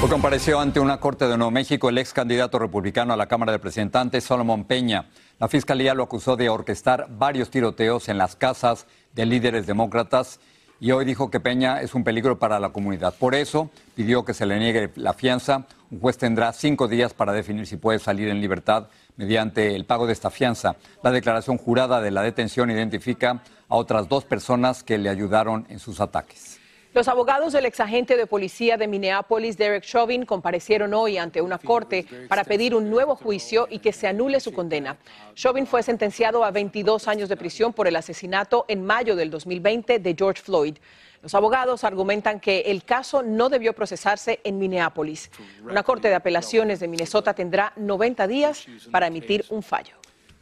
Hoy 0.03 0.07
compareció 0.07 0.59
ante 0.59 0.79
una 0.79 0.99
corte 0.99 1.27
de 1.27 1.37
Nuevo 1.37 1.49
México 1.49 1.89
el 1.89 1.97
ex 1.97 2.13
candidato 2.13 2.59
republicano 2.59 3.13
a 3.13 3.17
la 3.17 3.25
Cámara 3.25 3.51
de 3.51 3.57
Representantes, 3.57 4.25
Solomon 4.25 4.65
Peña. 4.65 5.09
La 5.39 5.47
fiscalía 5.47 5.95
lo 5.95 6.03
acusó 6.03 6.35
de 6.35 6.49
orquestar 6.49 7.07
varios 7.09 7.49
tiroteos 7.49 8.09
en 8.09 8.19
las 8.19 8.35
casas 8.35 8.85
de 9.15 9.25
líderes 9.25 9.65
demócratas 9.65 10.39
y 10.79 10.91
hoy 10.91 11.05
dijo 11.05 11.29
que 11.29 11.39
Peña 11.39 11.81
es 11.81 11.93
un 11.93 12.03
peligro 12.03 12.39
para 12.39 12.59
la 12.59 12.69
comunidad. 12.69 13.13
Por 13.17 13.35
eso 13.35 13.69
pidió 13.95 14.23
que 14.23 14.33
se 14.33 14.45
le 14.45 14.59
niegue 14.59 14.91
la 14.95 15.13
fianza. 15.13 15.65
Un 15.91 15.99
juez 15.99 16.17
tendrá 16.17 16.53
cinco 16.53 16.87
días 16.87 17.13
para 17.13 17.33
definir 17.33 17.67
si 17.67 17.77
puede 17.77 17.99
salir 17.99 18.29
en 18.29 18.41
libertad 18.41 18.87
mediante 19.17 19.75
el 19.75 19.85
pago 19.85 20.07
de 20.07 20.13
esta 20.13 20.29
fianza. 20.29 20.75
La 21.03 21.11
declaración 21.11 21.57
jurada 21.57 22.01
de 22.01 22.11
la 22.11 22.21
detención 22.21 22.71
identifica 22.71 23.41
a 23.67 23.75
otras 23.75 24.07
dos 24.07 24.23
personas 24.23 24.83
que 24.83 24.97
le 24.97 25.09
ayudaron 25.09 25.65
en 25.69 25.79
sus 25.79 25.99
ataques. 25.99 26.58
Los 26.91 27.07
abogados 27.07 27.53
del 27.53 27.65
exagente 27.65 28.17
de 28.17 28.25
policía 28.25 28.75
de 28.75 28.87
Minneapolis, 28.87 29.57
Derek 29.57 29.83
Chauvin, 29.83 30.25
comparecieron 30.25 30.95
hoy 30.95 31.19
ante 31.19 31.39
una 31.39 31.59
corte 31.59 32.05
para 32.27 32.43
pedir 32.43 32.73
un 32.73 32.89
nuevo 32.89 33.15
juicio 33.15 33.67
y 33.69 33.77
que 33.77 33.93
se 33.93 34.07
anule 34.07 34.39
su 34.39 34.51
condena. 34.51 34.97
Chauvin 35.35 35.67
fue 35.67 35.83
sentenciado 35.83 36.43
a 36.43 36.49
22 36.49 37.07
años 37.07 37.29
de 37.29 37.37
prisión 37.37 37.73
por 37.73 37.87
el 37.87 37.95
asesinato 37.95 38.65
en 38.67 38.83
mayo 38.83 39.15
del 39.15 39.29
2020 39.29 39.99
de 39.99 40.15
George 40.17 40.41
Floyd. 40.41 40.77
Los 41.21 41.35
abogados 41.35 41.83
argumentan 41.83 42.39
que 42.39 42.61
el 42.61 42.83
caso 42.83 43.21
no 43.21 43.49
debió 43.49 43.73
procesarse 43.73 44.39
en 44.43 44.57
Minneapolis. 44.57 45.29
Una 45.63 45.83
corte 45.83 46.07
de 46.07 46.15
apelaciones 46.15 46.79
de 46.79 46.87
Minnesota 46.87 47.35
tendrá 47.35 47.71
90 47.75 48.27
días 48.27 48.65
para 48.91 49.07
emitir 49.07 49.45
un 49.49 49.61
fallo. 49.61 49.99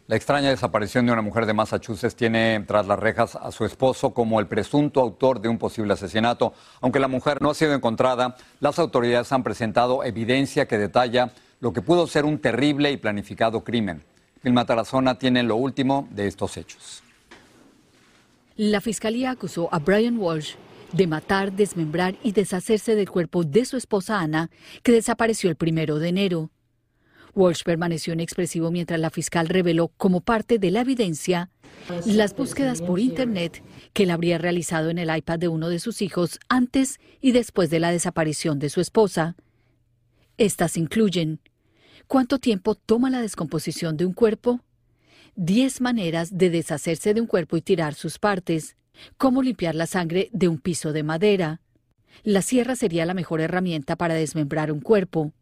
La 0.07 0.15
extraña 0.15 0.49
desaparición 0.49 1.05
de 1.05 1.11
una 1.11 1.21
mujer 1.21 1.45
de 1.45 1.53
Massachusetts 1.53 2.15
tiene 2.15 2.63
tras 2.65 2.87
las 2.87 2.97
rejas 2.97 3.35
a 3.35 3.51
su 3.51 3.65
esposo 3.65 4.13
como 4.13 4.39
el 4.39 4.47
presunto 4.47 5.01
autor 5.01 5.41
de 5.41 5.49
un 5.49 5.57
posible 5.57 5.91
asesinato. 5.91 6.53
Aunque 6.79 7.01
la 7.01 7.09
mujer 7.09 7.41
no 7.41 7.49
ha 7.49 7.53
sido 7.53 7.73
encontrada, 7.73 8.37
las 8.61 8.79
autoridades 8.79 9.33
han 9.33 9.43
presentado 9.43 10.05
evidencia 10.05 10.65
que 10.65 10.77
detalla 10.77 11.33
lo 11.59 11.73
que 11.73 11.81
pudo 11.81 12.07
ser 12.07 12.23
un 12.23 12.39
terrible 12.39 12.89
y 12.89 12.95
planificado 12.95 13.65
crimen. 13.65 14.01
El 14.45 14.53
Matarazona 14.53 15.19
tiene 15.19 15.43
lo 15.43 15.57
último 15.57 16.07
de 16.11 16.27
estos 16.27 16.55
hechos. 16.55 17.03
La 18.55 18.79
fiscalía 18.79 19.31
acusó 19.31 19.67
a 19.73 19.79
Brian 19.79 20.17
Walsh 20.19 20.53
de 20.93 21.05
matar, 21.05 21.51
desmembrar 21.51 22.15
y 22.23 22.31
deshacerse 22.31 22.95
del 22.95 23.09
cuerpo 23.09 23.43
de 23.43 23.65
su 23.65 23.75
esposa 23.75 24.21
Ana, 24.21 24.49
que 24.83 24.93
desapareció 24.93 25.49
el 25.49 25.57
primero 25.57 25.99
de 25.99 26.07
enero. 26.07 26.49
Walsh 27.37 27.63
permaneció 27.63 28.13
inexpresivo 28.13 28.71
mientras 28.71 28.99
la 28.99 29.11
fiscal 29.11 29.47
reveló 29.47 29.89
como 29.97 30.21
parte 30.21 30.57
de 30.57 30.71
la 30.71 30.81
evidencia 30.81 31.51
las 32.05 32.35
búsquedas 32.35 32.81
por 32.81 32.99
Internet 32.99 33.63
que 33.93 34.03
él 34.03 34.11
habría 34.11 34.39
realizado 34.39 34.89
en 34.89 34.97
el 34.97 35.15
iPad 35.15 35.39
de 35.39 35.47
uno 35.47 35.69
de 35.69 35.79
sus 35.79 36.01
hijos 36.01 36.39
antes 36.49 36.99
y 37.21 37.31
después 37.31 37.69
de 37.69 37.79
la 37.79 37.91
desaparición 37.91 38.57
de 38.57 38.69
su 38.69 38.81
esposa. 38.81 39.35
Estas 40.37 40.77
incluyen 40.77 41.39
¿Cuánto 42.07 42.39
tiempo 42.39 42.73
toma 42.75 43.09
la 43.09 43.21
descomposición 43.21 43.97
de 43.97 44.05
un 44.05 44.13
cuerpo? 44.13 44.61
Diez 45.35 45.81
maneras 45.81 46.37
de 46.37 46.49
deshacerse 46.49 47.13
de 47.13 47.21
un 47.21 47.27
cuerpo 47.27 47.57
y 47.57 47.61
tirar 47.61 47.93
sus 47.93 48.17
partes. 48.17 48.77
Cómo 49.17 49.43
limpiar 49.43 49.75
la 49.75 49.85
sangre 49.85 50.29
de 50.31 50.47
un 50.47 50.57
piso 50.57 50.93
de 50.93 51.03
madera. 51.03 51.61
La 52.23 52.41
sierra 52.41 52.75
sería 52.75 53.05
la 53.05 53.13
mejor 53.13 53.41
herramienta 53.41 53.95
para 53.95 54.15
desmembrar 54.15 54.71
un 54.71 54.79
cuerpo. 54.79 55.33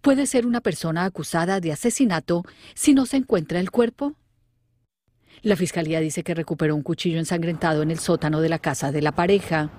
¿Puede 0.00 0.26
ser 0.26 0.46
una 0.46 0.60
persona 0.60 1.04
acusada 1.04 1.60
de 1.60 1.72
asesinato 1.72 2.42
si 2.74 2.94
no 2.94 3.06
se 3.06 3.16
encuentra 3.16 3.60
el 3.60 3.70
cuerpo? 3.70 4.14
La 5.42 5.56
fiscalía 5.56 6.00
dice 6.00 6.22
que 6.22 6.34
recuperó 6.34 6.74
un 6.74 6.82
cuchillo 6.82 7.18
ensangrentado 7.18 7.82
en 7.82 7.90
el 7.90 7.98
sótano 7.98 8.40
de 8.40 8.48
la 8.48 8.58
casa 8.58 8.90
de 8.92 9.02
la 9.02 9.12
pareja. 9.12 9.70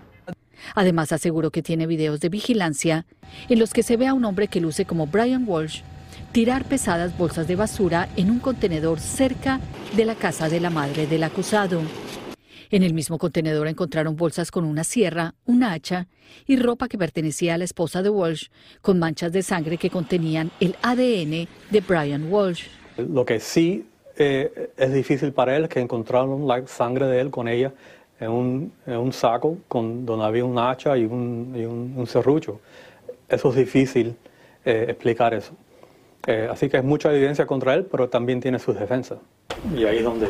Además 0.76 1.12
aseguró 1.12 1.52
que 1.52 1.62
tiene 1.62 1.88
videos 1.88 2.20
de 2.20 2.30
vigilancia 2.30 3.06
en 3.50 3.60
los 3.60 3.74
que 3.74 3.84
se 3.84 3.98
ve 3.98 4.08
a 4.08 4.14
un 4.14 4.26
hombre 4.26 4.48
que 4.48 4.62
luce 4.62 4.86
como 4.86 5.08
Brian 5.08 5.46
Walsh 5.48 5.82
tirar 6.32 6.66
pesadas 6.66 7.18
bolsas 7.18 7.48
de 7.48 7.56
basura 7.56 8.10
en 8.16 8.30
un 8.30 8.40
contenedor 8.40 9.00
cerca 9.00 9.60
de 9.96 10.06
la 10.06 10.16
casa 10.16 10.50
de 10.50 10.60
la 10.60 10.70
madre 10.70 11.08
del 11.08 11.24
acusado. 11.24 11.82
En 12.70 12.84
el 12.84 12.94
mismo 12.94 13.18
contenedor 13.18 13.68
encontraron 13.68 14.16
bolsas 14.16 14.52
con 14.52 14.66
una 14.66 14.84
sierra, 14.84 15.36
una 15.46 15.74
hacha 15.74 16.08
y 16.46 16.58
ropa 16.58 16.88
que 16.88 16.98
pertenecía 16.98 17.56
a 17.56 17.58
la 17.58 17.64
esposa 17.64 18.02
de 18.02 18.10
Walsh, 18.10 18.48
con 18.82 19.00
manchas 19.00 19.32
de 19.32 19.44
sangre 19.44 19.78
que 19.78 19.90
contenían 19.90 20.52
el 20.60 20.76
ADN 20.82 21.48
de 21.70 21.82
Brian 21.88 22.32
Walsh. 22.32 22.68
Lo 22.98 23.26
que 23.26 23.40
sí 23.40 23.86
eh, 24.18 24.72
es 24.76 24.94
difícil 24.94 25.32
para 25.32 25.56
él 25.56 25.64
es 25.64 25.70
que 25.70 25.80
encontraron 25.80 26.48
la 26.48 26.66
sangre 26.68 27.06
de 27.08 27.22
él 27.22 27.30
con 27.30 27.48
ella 27.48 27.72
en 28.20 28.32
un, 28.32 29.14
saco 29.14 29.60
con, 29.68 30.06
donde 30.06 30.26
había 30.26 30.44
un 30.44 30.58
hacha 30.58 30.98
y 30.98 31.06
un, 31.06 32.06
serrucho. 32.08 32.60
Eso 33.30 33.50
es 33.50 33.56
difícil 33.56 34.16
eh, 34.66 34.86
explicar 34.90 35.34
eso. 35.34 35.54
Eh, 36.26 36.48
así 36.52 36.68
que 36.68 36.78
es 36.78 36.84
mucha 36.84 37.14
evidencia 37.14 37.46
contra 37.46 37.74
él, 37.74 37.86
pero 37.86 38.10
también 38.10 38.42
tiene 38.42 38.60
sus 38.60 38.78
defensas. 38.78 39.20
Y 39.76 39.86
ahí 39.86 39.98
es 39.98 40.04
donde... 40.04 40.28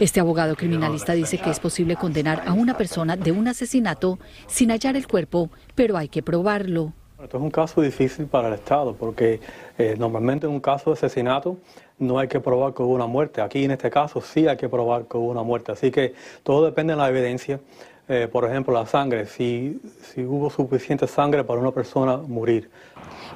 Este 0.00 0.18
abogado 0.18 0.56
criminalista 0.56 1.12
dice 1.12 1.38
que 1.38 1.50
es 1.50 1.60
posible 1.60 1.94
condenar 1.94 2.42
a 2.46 2.52
una 2.52 2.76
persona 2.76 3.16
de 3.16 3.30
un 3.30 3.46
asesinato 3.46 4.18
sin 4.48 4.70
hallar 4.70 4.96
el 4.96 5.06
cuerpo, 5.06 5.50
pero 5.76 5.96
hay 5.96 6.08
que 6.08 6.20
probarlo. 6.20 6.92
Esto 7.22 7.36
es 7.36 7.42
un 7.42 7.50
caso 7.50 7.80
difícil 7.80 8.26
para 8.26 8.48
el 8.48 8.54
Estado 8.54 8.96
porque 8.96 9.38
eh, 9.78 9.94
normalmente 9.96 10.46
en 10.46 10.52
un 10.52 10.58
caso 10.58 10.90
de 10.90 10.94
asesinato 10.94 11.58
no 11.98 12.18
hay 12.18 12.26
que 12.26 12.40
probar 12.40 12.74
que 12.74 12.82
hubo 12.82 12.92
una 12.92 13.06
muerte. 13.06 13.40
Aquí 13.40 13.64
en 13.64 13.70
este 13.70 13.88
caso 13.88 14.20
sí 14.20 14.48
hay 14.48 14.56
que 14.56 14.68
probar 14.68 15.06
que 15.06 15.16
hubo 15.16 15.30
una 15.30 15.44
muerte. 15.44 15.70
Así 15.70 15.92
que 15.92 16.14
todo 16.42 16.64
depende 16.64 16.94
de 16.94 16.98
la 16.98 17.08
evidencia. 17.08 17.60
Eh, 18.06 18.28
por 18.30 18.44
ejemplo, 18.44 18.74
la 18.74 18.84
sangre, 18.84 19.24
si, 19.24 19.80
si 20.02 20.24
hubo 20.24 20.50
suficiente 20.50 21.06
sangre 21.06 21.42
para 21.42 21.58
una 21.58 21.70
persona 21.70 22.18
morir. 22.18 22.70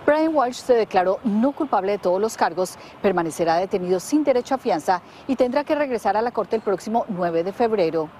Brian 0.04 0.34
Walsh 0.34 0.56
se 0.56 0.74
declaró 0.74 1.18
no 1.24 1.52
culpable 1.52 1.92
de 1.92 1.98
todos 1.98 2.20
los 2.20 2.36
cargos, 2.36 2.76
permanecerá 3.00 3.56
detenido 3.56 3.98
sin 3.98 4.24
derecho 4.24 4.54
a 4.54 4.58
fianza 4.58 5.00
y 5.26 5.36
tendrá 5.36 5.64
que 5.64 5.74
regresar 5.74 6.18
a 6.18 6.22
la 6.22 6.32
corte 6.32 6.56
el 6.56 6.62
próximo 6.62 7.06
9 7.08 7.44
de 7.44 7.52
febrero. 7.52 8.10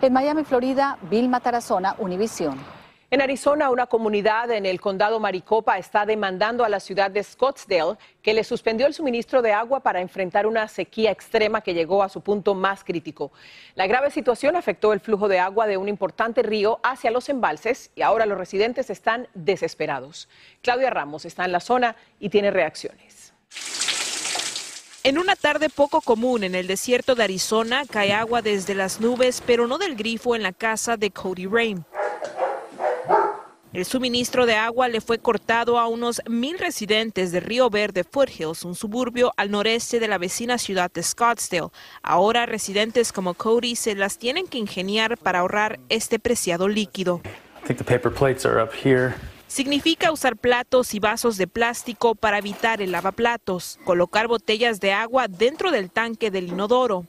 En 0.00 0.12
Miami, 0.12 0.44
Florida, 0.44 0.96
Bill 1.10 1.28
Matarazona, 1.28 1.94
Univisión. 1.98 2.77
En 3.10 3.22
Arizona, 3.22 3.70
una 3.70 3.86
comunidad 3.86 4.50
en 4.50 4.66
el 4.66 4.82
condado 4.82 5.18
Maricopa 5.18 5.78
está 5.78 6.04
demandando 6.04 6.62
a 6.62 6.68
la 6.68 6.78
ciudad 6.78 7.10
de 7.10 7.22
Scottsdale 7.22 7.96
que 8.20 8.34
le 8.34 8.44
suspendió 8.44 8.86
el 8.86 8.92
suministro 8.92 9.40
de 9.40 9.50
agua 9.50 9.80
para 9.80 10.02
enfrentar 10.02 10.46
una 10.46 10.68
sequía 10.68 11.10
extrema 11.10 11.62
que 11.62 11.72
llegó 11.72 12.02
a 12.02 12.10
su 12.10 12.20
punto 12.20 12.54
más 12.54 12.84
crítico. 12.84 13.32
La 13.76 13.86
grave 13.86 14.10
situación 14.10 14.56
afectó 14.56 14.92
el 14.92 15.00
flujo 15.00 15.26
de 15.26 15.38
agua 15.38 15.66
de 15.66 15.78
un 15.78 15.88
importante 15.88 16.42
río 16.42 16.80
hacia 16.82 17.10
los 17.10 17.30
embalses 17.30 17.90
y 17.94 18.02
ahora 18.02 18.26
los 18.26 18.36
residentes 18.36 18.90
están 18.90 19.26
desesperados. 19.32 20.28
Claudia 20.60 20.90
Ramos 20.90 21.24
está 21.24 21.46
en 21.46 21.52
la 21.52 21.60
zona 21.60 21.96
y 22.20 22.28
tiene 22.28 22.50
reacciones. 22.50 23.32
En 25.02 25.16
una 25.16 25.34
tarde 25.34 25.70
poco 25.70 26.02
común 26.02 26.44
en 26.44 26.54
el 26.54 26.66
desierto 26.66 27.14
de 27.14 27.24
Arizona 27.24 27.84
cae 27.90 28.12
agua 28.12 28.42
desde 28.42 28.74
las 28.74 29.00
nubes, 29.00 29.42
pero 29.46 29.66
no 29.66 29.78
del 29.78 29.96
grifo 29.96 30.36
en 30.36 30.42
la 30.42 30.52
casa 30.52 30.98
de 30.98 31.10
Cody 31.10 31.46
Rain. 31.46 31.86
El 33.72 33.84
suministro 33.84 34.46
de 34.46 34.54
agua 34.54 34.88
le 34.88 35.00
fue 35.00 35.18
cortado 35.18 35.78
a 35.78 35.88
unos 35.88 36.22
mil 36.28 36.58
residentes 36.58 37.32
de 37.32 37.40
Río 37.40 37.68
Verde 37.68 38.02
Foothills, 38.02 38.64
un 38.64 38.74
suburbio 38.74 39.32
al 39.36 39.50
noreste 39.50 40.00
de 40.00 40.08
la 40.08 40.16
vecina 40.16 40.56
ciudad 40.56 40.90
de 40.90 41.02
Scottsdale. 41.02 41.68
Ahora 42.02 42.46
residentes 42.46 43.12
como 43.12 43.34
Cody 43.34 43.76
se 43.76 43.94
las 43.94 44.16
tienen 44.16 44.46
que 44.46 44.58
ingeniar 44.58 45.18
para 45.18 45.40
ahorrar 45.40 45.78
este 45.88 46.18
preciado 46.18 46.66
líquido 46.68 47.20
significa 49.48 50.12
usar 50.12 50.36
platos 50.36 50.94
y 50.94 51.00
vasos 51.00 51.36
de 51.36 51.48
plástico 51.48 52.14
para 52.14 52.38
evitar 52.38 52.80
el 52.80 52.92
lavaplatos, 52.92 53.80
colocar 53.84 54.28
botellas 54.28 54.78
de 54.80 54.92
agua 54.92 55.26
dentro 55.26 55.72
del 55.72 55.90
tanque 55.90 56.30
del 56.30 56.48
inodoro. 56.48 57.04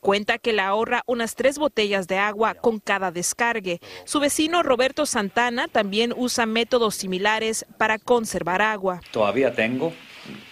Cuenta 0.00 0.38
que 0.38 0.52
le 0.52 0.62
ahorra 0.62 1.02
unas 1.06 1.34
tres 1.34 1.58
botellas 1.58 2.06
de 2.06 2.18
agua 2.18 2.54
con 2.54 2.78
cada 2.78 3.10
descargue. 3.10 3.80
Su 4.04 4.20
vecino 4.20 4.62
Roberto 4.62 5.06
Santana 5.06 5.66
también 5.68 6.14
usa 6.16 6.46
métodos 6.46 6.94
similares 6.94 7.66
para 7.78 7.98
conservar 7.98 8.62
agua. 8.62 9.00
Todavía 9.10 9.54
tengo, 9.54 9.92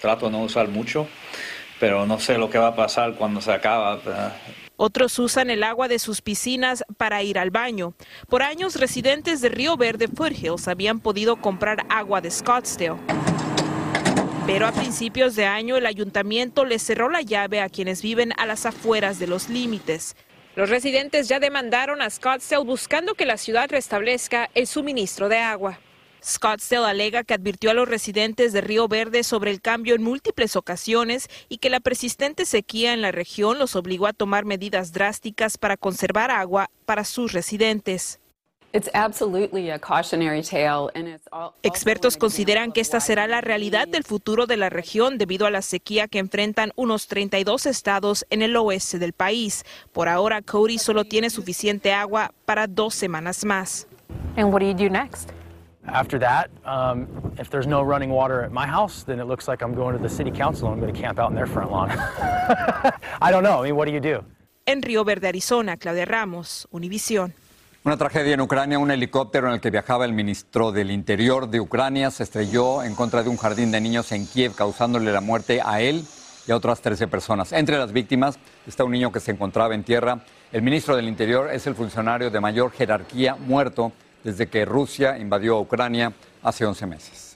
trato 0.01 0.27
de 0.27 0.33
no 0.33 0.41
usar 0.41 0.69
mucho, 0.69 1.07
pero 1.79 2.07
no 2.07 2.19
sé 2.19 2.39
lo 2.39 2.49
que 2.51 2.59
va 2.59 2.69
a 2.69 2.77
pasar 2.77 3.15
cuando 3.15 3.41
se 3.41 3.53
acaba. 3.53 3.99
Otros 4.85 5.17
usan 5.21 5.49
el 5.49 5.63
agua 5.63 5.87
de 5.87 6.01
sus 6.01 6.23
piscinas 6.23 6.83
para 6.97 7.23
ir 7.23 7.39
al 7.39 7.53
baño. 7.53 7.95
Por 8.29 8.43
años, 8.43 8.75
residentes 8.81 9.41
de 9.41 9.49
Río 9.49 9.77
Verde 9.77 10.09
Foothills 10.09 10.67
habían 10.67 10.99
podido 10.99 11.37
comprar 11.37 11.87
agua 11.89 12.21
de 12.21 12.33
Scottsdale. 12.33 12.99
Pero 14.45 14.67
a 14.67 14.73
principios 14.73 15.37
de 15.37 15.47
año 15.47 15.77
el 15.77 15.87
ayuntamiento 15.87 16.65
le 16.65 16.81
cerró 16.81 17.09
la 17.11 17.21
llave 17.21 17.61
a 17.61 17.69
quienes 17.69 18.03
viven 18.03 18.33
a 18.39 18.45
las 18.45 18.67
afueras 18.67 19.21
de 19.21 19.29
los 19.29 19.49
límites. 19.49 20.17
Los 20.57 20.69
residentes 20.69 21.29
ya 21.29 21.39
demandaron 21.39 22.03
a 22.03 22.11
Scottsdale 22.11 22.65
buscando 22.65 23.15
que 23.15 23.25
la 23.25 23.37
ciudad 23.37 23.71
restablezca 23.71 24.51
el 24.53 24.67
suministro 24.67 25.29
de 25.29 25.39
agua. 25.39 25.79
Scottsdale 26.25 26.87
alega 26.87 27.25
que 27.25 27.35
advirtió 27.35 27.71
a 27.71 27.75
los 27.75 27.89
residentes 27.89 28.53
de 28.53 28.61
Río 28.61 28.87
Verde 28.87 29.25
sobre 29.25 29.51
el 29.51 29.61
cambio 29.61 29.95
en 29.95 30.03
múltiples 30.03 30.55
ocasiones 30.55 31.29
y 31.49 31.59
que 31.59 31.71
la 31.71 31.81
persistente 31.81 32.47
sequía 32.47 32.93
en 32.95 33.03
la 33.03 33.11
región 33.11 33.59
los 33.59 33.75
obligó 33.75 34.07
a 34.07 34.13
tomar 34.13 34.45
medidas 34.45 34.93
drásticas 34.93 35.59
para 35.59 35.77
conservar 35.77 36.31
agua 36.31 36.71
para 36.87 37.05
sus 37.05 37.33
residentes. 37.33 38.21
Expertos 41.63 42.17
consideran 42.17 42.73
que 42.73 42.81
esta 42.81 43.01
será 43.01 43.27
la 43.27 43.41
realidad 43.43 43.87
del 43.87 44.05
futuro 44.05 44.47
de 44.47 44.57
la 44.57 44.71
región 44.71 45.19
debido 45.19 45.47
a 45.47 45.51
la 45.51 45.61
sequía 45.61 46.09
que 46.09 46.19
enfrentan 46.21 46.73
unos 46.77 47.07
32 47.07 47.67
estados 47.67 48.25
en 48.31 48.41
el 48.41 48.57
oeste 48.57 48.99
del 48.99 49.13
país. 49.13 49.65
Por 49.93 50.09
ahora, 50.09 50.41
Cody 50.41 50.79
solo 50.79 51.05
tiene 51.05 51.29
suficiente 51.29 51.93
agua 51.93 52.33
para 52.47 52.67
dos 52.67 52.95
semanas 52.95 53.45
más. 53.45 53.87
And 54.37 54.51
what 54.53 54.61
do 54.61 54.67
you 54.67 54.75
do 54.75 54.89
next? 54.89 55.31
After 55.87 56.19
that, 56.21 56.51
um, 56.65 57.09
if 57.39 57.51
there's 57.51 57.67
no 57.67 57.83
running 57.83 58.11
water 58.11 58.45
at 58.45 58.53
my 58.53 58.67
house, 58.67 59.03
then 59.03 59.19
it 59.19 59.27
looks 59.27 59.49
like 59.49 59.63
I'm 59.63 59.75
going 59.75 59.97
to 59.97 60.03
the 60.03 60.09
city 60.09 60.31
council 60.31 60.69
and 60.69 60.75
I'm 60.75 60.81
going 60.81 60.95
to 60.95 61.01
camp 61.01 61.19
out 61.19 61.31
in 61.31 61.37
their 61.37 61.47
front 61.47 61.73
lawn. 61.73 61.91
I 63.21 63.31
don't 63.33 63.43
know. 63.43 63.61
I 63.61 63.65
mean, 63.65 63.77
what 63.77 63.87
do 63.87 63.93
you 63.93 64.01
do? 64.01 64.25
En 64.65 64.81
Río 64.81 65.05
Verde, 65.05 65.27
Arizona, 65.27 65.77
Claudia 65.77 66.05
Ramos, 66.05 66.69
Univisión. 66.71 67.35
Una 67.85 67.97
tragedia 67.97 68.35
en 68.35 68.41
Ucrania, 68.41 68.79
un 68.79 68.93
helicóptero 68.93 69.49
en 69.49 69.55
el 69.55 69.61
que 69.61 69.71
viajaba 69.71 70.05
el 70.05 70.13
ministro 70.13 70.71
del 70.71 70.93
Interior 70.93 71.49
de 71.49 71.59
Ucrania 71.59 72.13
se 72.13 72.23
estrelló 72.23 72.85
en 72.85 72.95
contra 72.95 73.25
de 73.25 73.29
un 73.29 73.37
jardín 73.37 73.73
de 73.73 73.81
niños 73.81 74.13
en 74.13 74.25
Kiev, 74.29 74.55
causándole 74.55 75.11
la 75.11 75.21
muerte 75.21 75.61
a 75.65 75.81
él 75.81 76.05
y 76.47 76.53
a 76.53 76.57
otras 76.57 76.81
13 76.81 77.09
personas. 77.09 77.51
Entre 77.51 77.77
las 77.77 77.93
víctimas 77.93 78.39
está 78.69 78.85
un 78.85 78.93
niño 78.93 79.11
que 79.11 79.19
se 79.19 79.33
encontraba 79.33 79.75
en 79.75 79.83
tierra. 79.83 80.21
El 80.53 80.63
ministro 80.63 80.95
del 80.95 81.09
Interior 81.09 81.51
es 81.53 81.67
el 81.67 81.75
funcionario 81.75 82.31
de 82.31 82.39
mayor 82.39 82.71
jerarquía 82.71 83.35
muerto 83.35 83.91
desde 84.25 84.49
que 84.49 84.65
Rusia 84.65 85.19
invadió 85.19 85.59
Ucrania 85.61 86.13
hace 86.43 86.65
11 86.65 86.87
meses. 86.87 87.33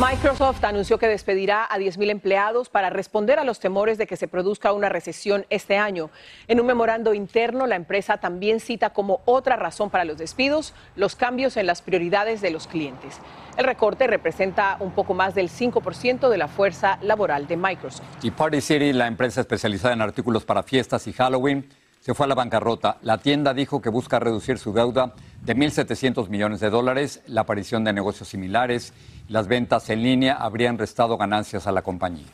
Microsoft 0.00 0.64
anunció 0.64 0.98
que 0.98 1.08
despedirá 1.08 1.66
a 1.66 1.78
10.000 1.78 2.08
empleados 2.08 2.70
para 2.70 2.88
responder 2.88 3.38
a 3.38 3.44
los 3.44 3.60
temores 3.60 3.98
de 3.98 4.06
que 4.06 4.16
se 4.16 4.28
produzca 4.28 4.72
una 4.72 4.88
recesión 4.88 5.44
este 5.50 5.76
año. 5.76 6.08
En 6.48 6.58
un 6.58 6.66
memorando 6.66 7.12
interno, 7.12 7.66
la 7.66 7.76
empresa 7.76 8.16
también 8.16 8.60
cita 8.60 8.94
como 8.94 9.20
otra 9.26 9.56
razón 9.56 9.90
para 9.90 10.06
los 10.06 10.16
despidos 10.16 10.72
los 10.96 11.16
cambios 11.16 11.58
en 11.58 11.66
las 11.66 11.82
prioridades 11.82 12.40
de 12.40 12.50
los 12.50 12.66
clientes. 12.66 13.18
El 13.58 13.66
recorte 13.66 14.06
representa 14.06 14.78
un 14.80 14.92
poco 14.92 15.12
más 15.12 15.34
del 15.34 15.50
5% 15.50 16.30
de 16.30 16.38
la 16.38 16.48
fuerza 16.48 16.98
laboral 17.02 17.46
de 17.46 17.58
Microsoft. 17.58 18.06
Y 18.22 18.30
Party 18.30 18.62
City, 18.62 18.94
la 18.94 19.06
empresa 19.06 19.42
especializada 19.42 19.92
en 19.92 20.00
artículos 20.00 20.46
para 20.46 20.62
fiestas 20.62 21.06
y 21.08 21.12
Halloween, 21.12 21.68
se 22.00 22.14
fue 22.14 22.26
a 22.26 22.28
la 22.28 22.34
bancarrota. 22.34 22.98
La 23.02 23.18
tienda 23.18 23.54
dijo 23.54 23.80
que 23.80 23.90
busca 23.90 24.18
reducir 24.18 24.58
su 24.58 24.72
deuda 24.72 25.12
de 25.42 25.54
1.700 25.54 26.28
millones 26.28 26.60
de 26.60 26.70
dólares. 26.70 27.22
La 27.26 27.42
aparición 27.42 27.84
de 27.84 27.92
negocios 27.92 28.28
similares 28.28 28.92
las 29.28 29.46
ventas 29.46 29.88
en 29.90 30.02
línea 30.02 30.34
habrían 30.34 30.76
restado 30.76 31.16
ganancias 31.16 31.66
a 31.66 31.72
la 31.72 31.82
compañía. 31.82 32.26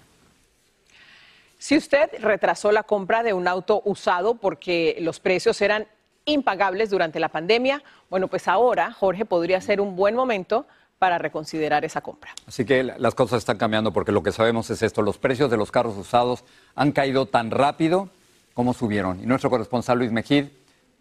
Si 1.59 1.76
usted 1.76 2.11
retrasó 2.20 2.72
la 2.72 2.85
compra 2.85 3.22
de 3.22 3.35
un 3.35 3.48
auto 3.48 3.83
usado 3.85 4.37
porque 4.37 4.96
los 5.00 5.20
precios 5.20 5.61
eran 5.61 5.87
impagables 6.24 6.90
durante 6.90 7.20
la 7.20 7.29
pandemia, 7.29 7.83
bueno, 8.09 8.29
pues 8.29 8.48
ahora, 8.48 8.92
Jorge, 8.92 9.26
podría 9.26 9.61
ser 9.61 9.81
un 9.81 9.94
buen 9.94 10.14
momento 10.14 10.66
para 10.98 11.18
reconsiderar 11.18 11.85
esa 11.85 12.00
compra. 12.00 12.35
Así 12.46 12.64
que 12.64 12.83
las 12.83 13.14
cosas 13.14 13.38
están 13.38 13.59
cambiando 13.59 13.92
porque 13.92 14.12
lo 14.12 14.22
que 14.22 14.33
sabemos 14.33 14.70
es 14.70 14.83
esto, 14.83 15.02
los 15.02 15.18
precios 15.18 15.50
de 15.50 15.59
los 15.59 15.70
carros 15.70 15.96
usados 15.96 16.44
han 16.74 16.92
caído 16.92 17.26
tan 17.26 17.50
rápido 17.50 18.09
cómo 18.56 18.72
subieron. 18.72 19.20
Y 19.22 19.26
nuestro 19.26 19.50
corresponsal 19.50 19.98
Luis 19.98 20.10
Mejid 20.10 20.46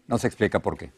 nos 0.06 0.24
explica 0.24 0.60
por 0.60 0.76
qué. 0.76 0.92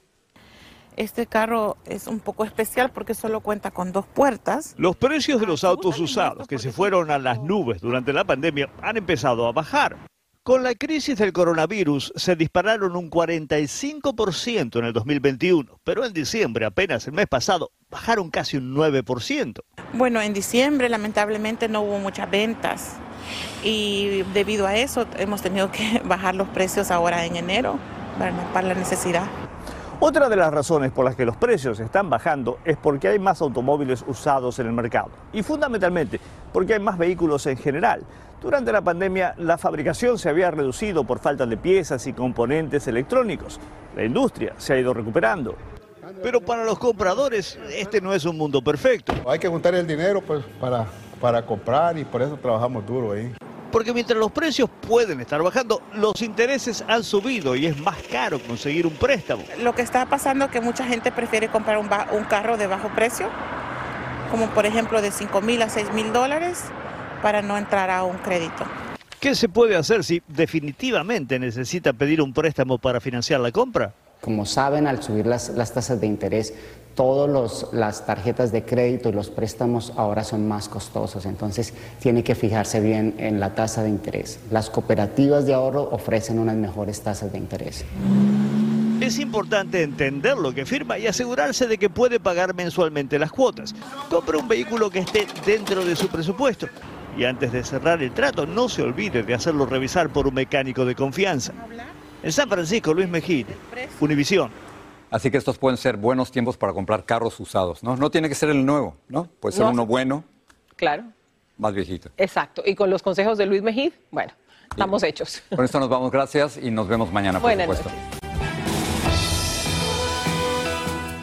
Este 0.96 1.26
carro 1.26 1.76
es 1.86 2.08
un 2.08 2.18
poco 2.18 2.44
especial 2.44 2.90
porque 2.90 3.14
solo 3.14 3.40
cuenta 3.40 3.70
con 3.70 3.92
dos 3.92 4.04
puertas. 4.06 4.74
Los 4.76 4.96
precios 4.96 5.40
de 5.40 5.46
los 5.46 5.62
autos 5.62 6.00
usados 6.00 6.48
que 6.48 6.58
se 6.58 6.72
fueron 6.72 7.12
a 7.12 7.18
las 7.20 7.40
nubes 7.40 7.80
durante 7.80 8.12
la 8.12 8.24
pandemia 8.24 8.68
han 8.82 8.96
empezado 8.96 9.46
a 9.46 9.52
bajar. 9.52 9.96
Con 10.48 10.62
la 10.62 10.74
crisis 10.74 11.18
del 11.18 11.34
coronavirus 11.34 12.10
se 12.16 12.34
dispararon 12.34 12.96
un 12.96 13.10
45% 13.10 14.78
en 14.78 14.84
el 14.86 14.94
2021, 14.94 15.78
pero 15.84 16.06
en 16.06 16.14
diciembre, 16.14 16.64
apenas 16.64 17.06
el 17.06 17.12
mes 17.12 17.26
pasado, 17.26 17.70
bajaron 17.90 18.30
casi 18.30 18.56
un 18.56 18.74
9%. 18.74 19.60
Bueno, 19.92 20.22
en 20.22 20.32
diciembre 20.32 20.88
lamentablemente 20.88 21.68
no 21.68 21.82
hubo 21.82 21.98
muchas 21.98 22.30
ventas 22.30 22.96
y 23.62 24.22
debido 24.32 24.66
a 24.66 24.74
eso 24.74 25.06
hemos 25.18 25.42
tenido 25.42 25.70
que 25.70 26.00
bajar 26.06 26.34
los 26.34 26.48
precios 26.48 26.90
ahora 26.90 27.26
en 27.26 27.36
enero 27.36 27.78
para 28.54 28.68
la 28.68 28.74
necesidad. 28.74 29.26
Otra 30.00 30.28
de 30.28 30.36
las 30.36 30.54
razones 30.54 30.92
por 30.92 31.04
las 31.04 31.16
que 31.16 31.24
los 31.24 31.36
precios 31.36 31.80
están 31.80 32.08
bajando 32.08 32.60
es 32.64 32.76
porque 32.76 33.08
hay 33.08 33.18
más 33.18 33.42
automóviles 33.42 34.04
usados 34.06 34.60
en 34.60 34.68
el 34.68 34.72
mercado 34.72 35.08
y 35.32 35.42
fundamentalmente 35.42 36.20
porque 36.52 36.74
hay 36.74 36.78
más 36.78 36.96
vehículos 36.96 37.44
en 37.46 37.56
general. 37.56 38.02
Durante 38.40 38.70
la 38.70 38.80
pandemia 38.80 39.34
la 39.38 39.58
fabricación 39.58 40.16
se 40.16 40.28
había 40.28 40.52
reducido 40.52 41.02
por 41.02 41.18
falta 41.18 41.46
de 41.46 41.56
piezas 41.56 42.06
y 42.06 42.12
componentes 42.12 42.86
electrónicos. 42.86 43.58
La 43.96 44.04
industria 44.04 44.54
se 44.56 44.74
ha 44.74 44.78
ido 44.78 44.94
recuperando. 44.94 45.56
Pero 46.22 46.40
para 46.42 46.64
los 46.64 46.78
compradores 46.78 47.58
este 47.74 48.00
no 48.00 48.14
es 48.14 48.24
un 48.24 48.38
mundo 48.38 48.62
perfecto. 48.62 49.12
Hay 49.26 49.40
que 49.40 49.48
juntar 49.48 49.74
el 49.74 49.84
dinero 49.88 50.20
pues, 50.20 50.44
para, 50.60 50.86
para 51.20 51.44
comprar 51.44 51.98
y 51.98 52.04
por 52.04 52.22
eso 52.22 52.36
trabajamos 52.36 52.86
duro 52.86 53.14
ahí. 53.14 53.34
Porque 53.70 53.92
mientras 53.92 54.18
los 54.18 54.32
precios 54.32 54.70
pueden 54.86 55.20
estar 55.20 55.42
bajando, 55.42 55.82
los 55.94 56.22
intereses 56.22 56.82
han 56.88 57.04
subido 57.04 57.54
y 57.54 57.66
es 57.66 57.78
más 57.78 57.98
caro 58.10 58.40
conseguir 58.40 58.86
un 58.86 58.94
préstamo. 58.94 59.44
Lo 59.60 59.74
que 59.74 59.82
está 59.82 60.06
pasando 60.06 60.46
es 60.46 60.50
que 60.50 60.60
mucha 60.60 60.86
gente 60.86 61.12
prefiere 61.12 61.48
comprar 61.48 61.78
un, 61.78 61.88
un 62.12 62.24
carro 62.24 62.56
de 62.56 62.66
bajo 62.66 62.88
precio, 62.88 63.28
como 64.30 64.46
por 64.48 64.64
ejemplo 64.64 65.02
de 65.02 65.10
5 65.10 65.40
mil 65.42 65.60
a 65.60 65.68
6 65.68 65.92
mil 65.92 66.12
dólares, 66.12 66.64
para 67.22 67.42
no 67.42 67.58
entrar 67.58 67.90
a 67.90 68.04
un 68.04 68.16
crédito. 68.18 68.64
¿Qué 69.20 69.34
se 69.34 69.48
puede 69.48 69.76
hacer 69.76 70.04
si 70.04 70.22
definitivamente 70.28 71.38
necesita 71.38 71.92
pedir 71.92 72.22
un 72.22 72.32
préstamo 72.32 72.78
para 72.78 73.00
financiar 73.00 73.40
la 73.40 73.50
compra? 73.50 73.92
Como 74.20 74.46
saben, 74.46 74.86
al 74.86 75.02
subir 75.02 75.26
las, 75.26 75.50
las 75.50 75.72
tasas 75.72 76.00
de 76.00 76.06
interés, 76.06 76.54
todas 76.98 77.66
las 77.72 78.04
tarjetas 78.06 78.50
de 78.50 78.64
crédito 78.64 79.08
y 79.08 79.12
los 79.12 79.30
préstamos 79.30 79.92
ahora 79.96 80.24
son 80.24 80.48
más 80.48 80.68
costosos, 80.68 81.26
entonces 81.26 81.72
tiene 82.00 82.24
que 82.24 82.34
fijarse 82.34 82.80
bien 82.80 83.14
en 83.18 83.38
la 83.38 83.54
tasa 83.54 83.84
de 83.84 83.88
interés. 83.88 84.40
Las 84.50 84.68
cooperativas 84.68 85.46
de 85.46 85.54
ahorro 85.54 85.88
ofrecen 85.92 86.40
unas 86.40 86.56
mejores 86.56 87.00
tasas 87.00 87.30
de 87.30 87.38
interés. 87.38 87.84
Es 89.00 89.20
importante 89.20 89.84
entender 89.84 90.36
lo 90.36 90.52
que 90.52 90.66
firma 90.66 90.98
y 90.98 91.06
asegurarse 91.06 91.68
de 91.68 91.78
que 91.78 91.88
puede 91.88 92.18
pagar 92.18 92.52
mensualmente 92.52 93.16
las 93.20 93.30
cuotas. 93.30 93.76
Compre 94.10 94.36
un 94.36 94.48
vehículo 94.48 94.90
que 94.90 94.98
esté 94.98 95.24
dentro 95.46 95.84
de 95.84 95.94
su 95.94 96.08
presupuesto. 96.08 96.66
Y 97.16 97.22
antes 97.22 97.52
de 97.52 97.62
cerrar 97.62 98.02
el 98.02 98.10
trato, 98.10 98.44
no 98.44 98.68
se 98.68 98.82
olvide 98.82 99.22
de 99.22 99.34
hacerlo 99.34 99.66
revisar 99.66 100.08
por 100.08 100.26
un 100.26 100.34
mecánico 100.34 100.84
de 100.84 100.96
confianza. 100.96 101.52
En 102.24 102.32
San 102.32 102.48
Francisco, 102.48 102.92
Luis 102.92 103.08
Mejía, 103.08 103.46
Univisión. 104.00 104.50
Así 105.10 105.30
que 105.30 105.38
estos 105.38 105.58
pueden 105.58 105.76
ser 105.78 105.96
buenos 105.96 106.30
tiempos 106.30 106.56
para 106.56 106.72
comprar 106.72 107.04
carros 107.04 107.38
usados, 107.40 107.82
¿no? 107.82 107.96
No 107.96 108.10
tiene 108.10 108.28
que 108.28 108.34
ser 108.34 108.50
el 108.50 108.64
nuevo, 108.66 108.94
¿no? 109.08 109.24
Puede 109.40 109.54
ser 109.56 109.64
No. 109.64 109.70
uno 109.72 109.86
bueno, 109.86 110.24
Claro, 110.76 111.04
más 111.56 111.72
viejito. 111.74 112.10
exacto. 112.18 112.62
Y 112.64 112.74
con 112.74 112.90
los 112.90 113.02
consejos 113.02 113.38
de 113.38 113.46
Luis 113.46 113.62
Mejid, 113.62 113.92
bueno, 114.10 114.32
estamos 114.70 115.02
hechos. 115.02 115.42
Con 115.54 115.64
esto 115.64 115.80
nos 115.80 115.88
vamos, 115.88 116.10
gracias 116.10 116.58
y 116.58 116.70
nos 116.70 116.86
vemos 116.88 117.10
mañana, 117.12 117.38
por 117.40 117.50
Buenas 117.54 117.66
supuesto. 117.78 117.90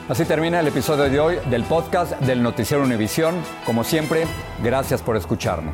Así 0.07 0.23
termina 0.25 0.59
el 0.59 0.67
episodio 0.67 1.09
de 1.09 1.19
hoy 1.19 1.37
del 1.49 1.63
podcast 1.63 2.13
del 2.21 2.43
Noticiero 2.43 2.83
Univisión. 2.83 3.35
Como 3.65 3.83
siempre, 3.83 4.25
gracias 4.63 5.01
por 5.01 5.15
escucharnos. 5.17 5.73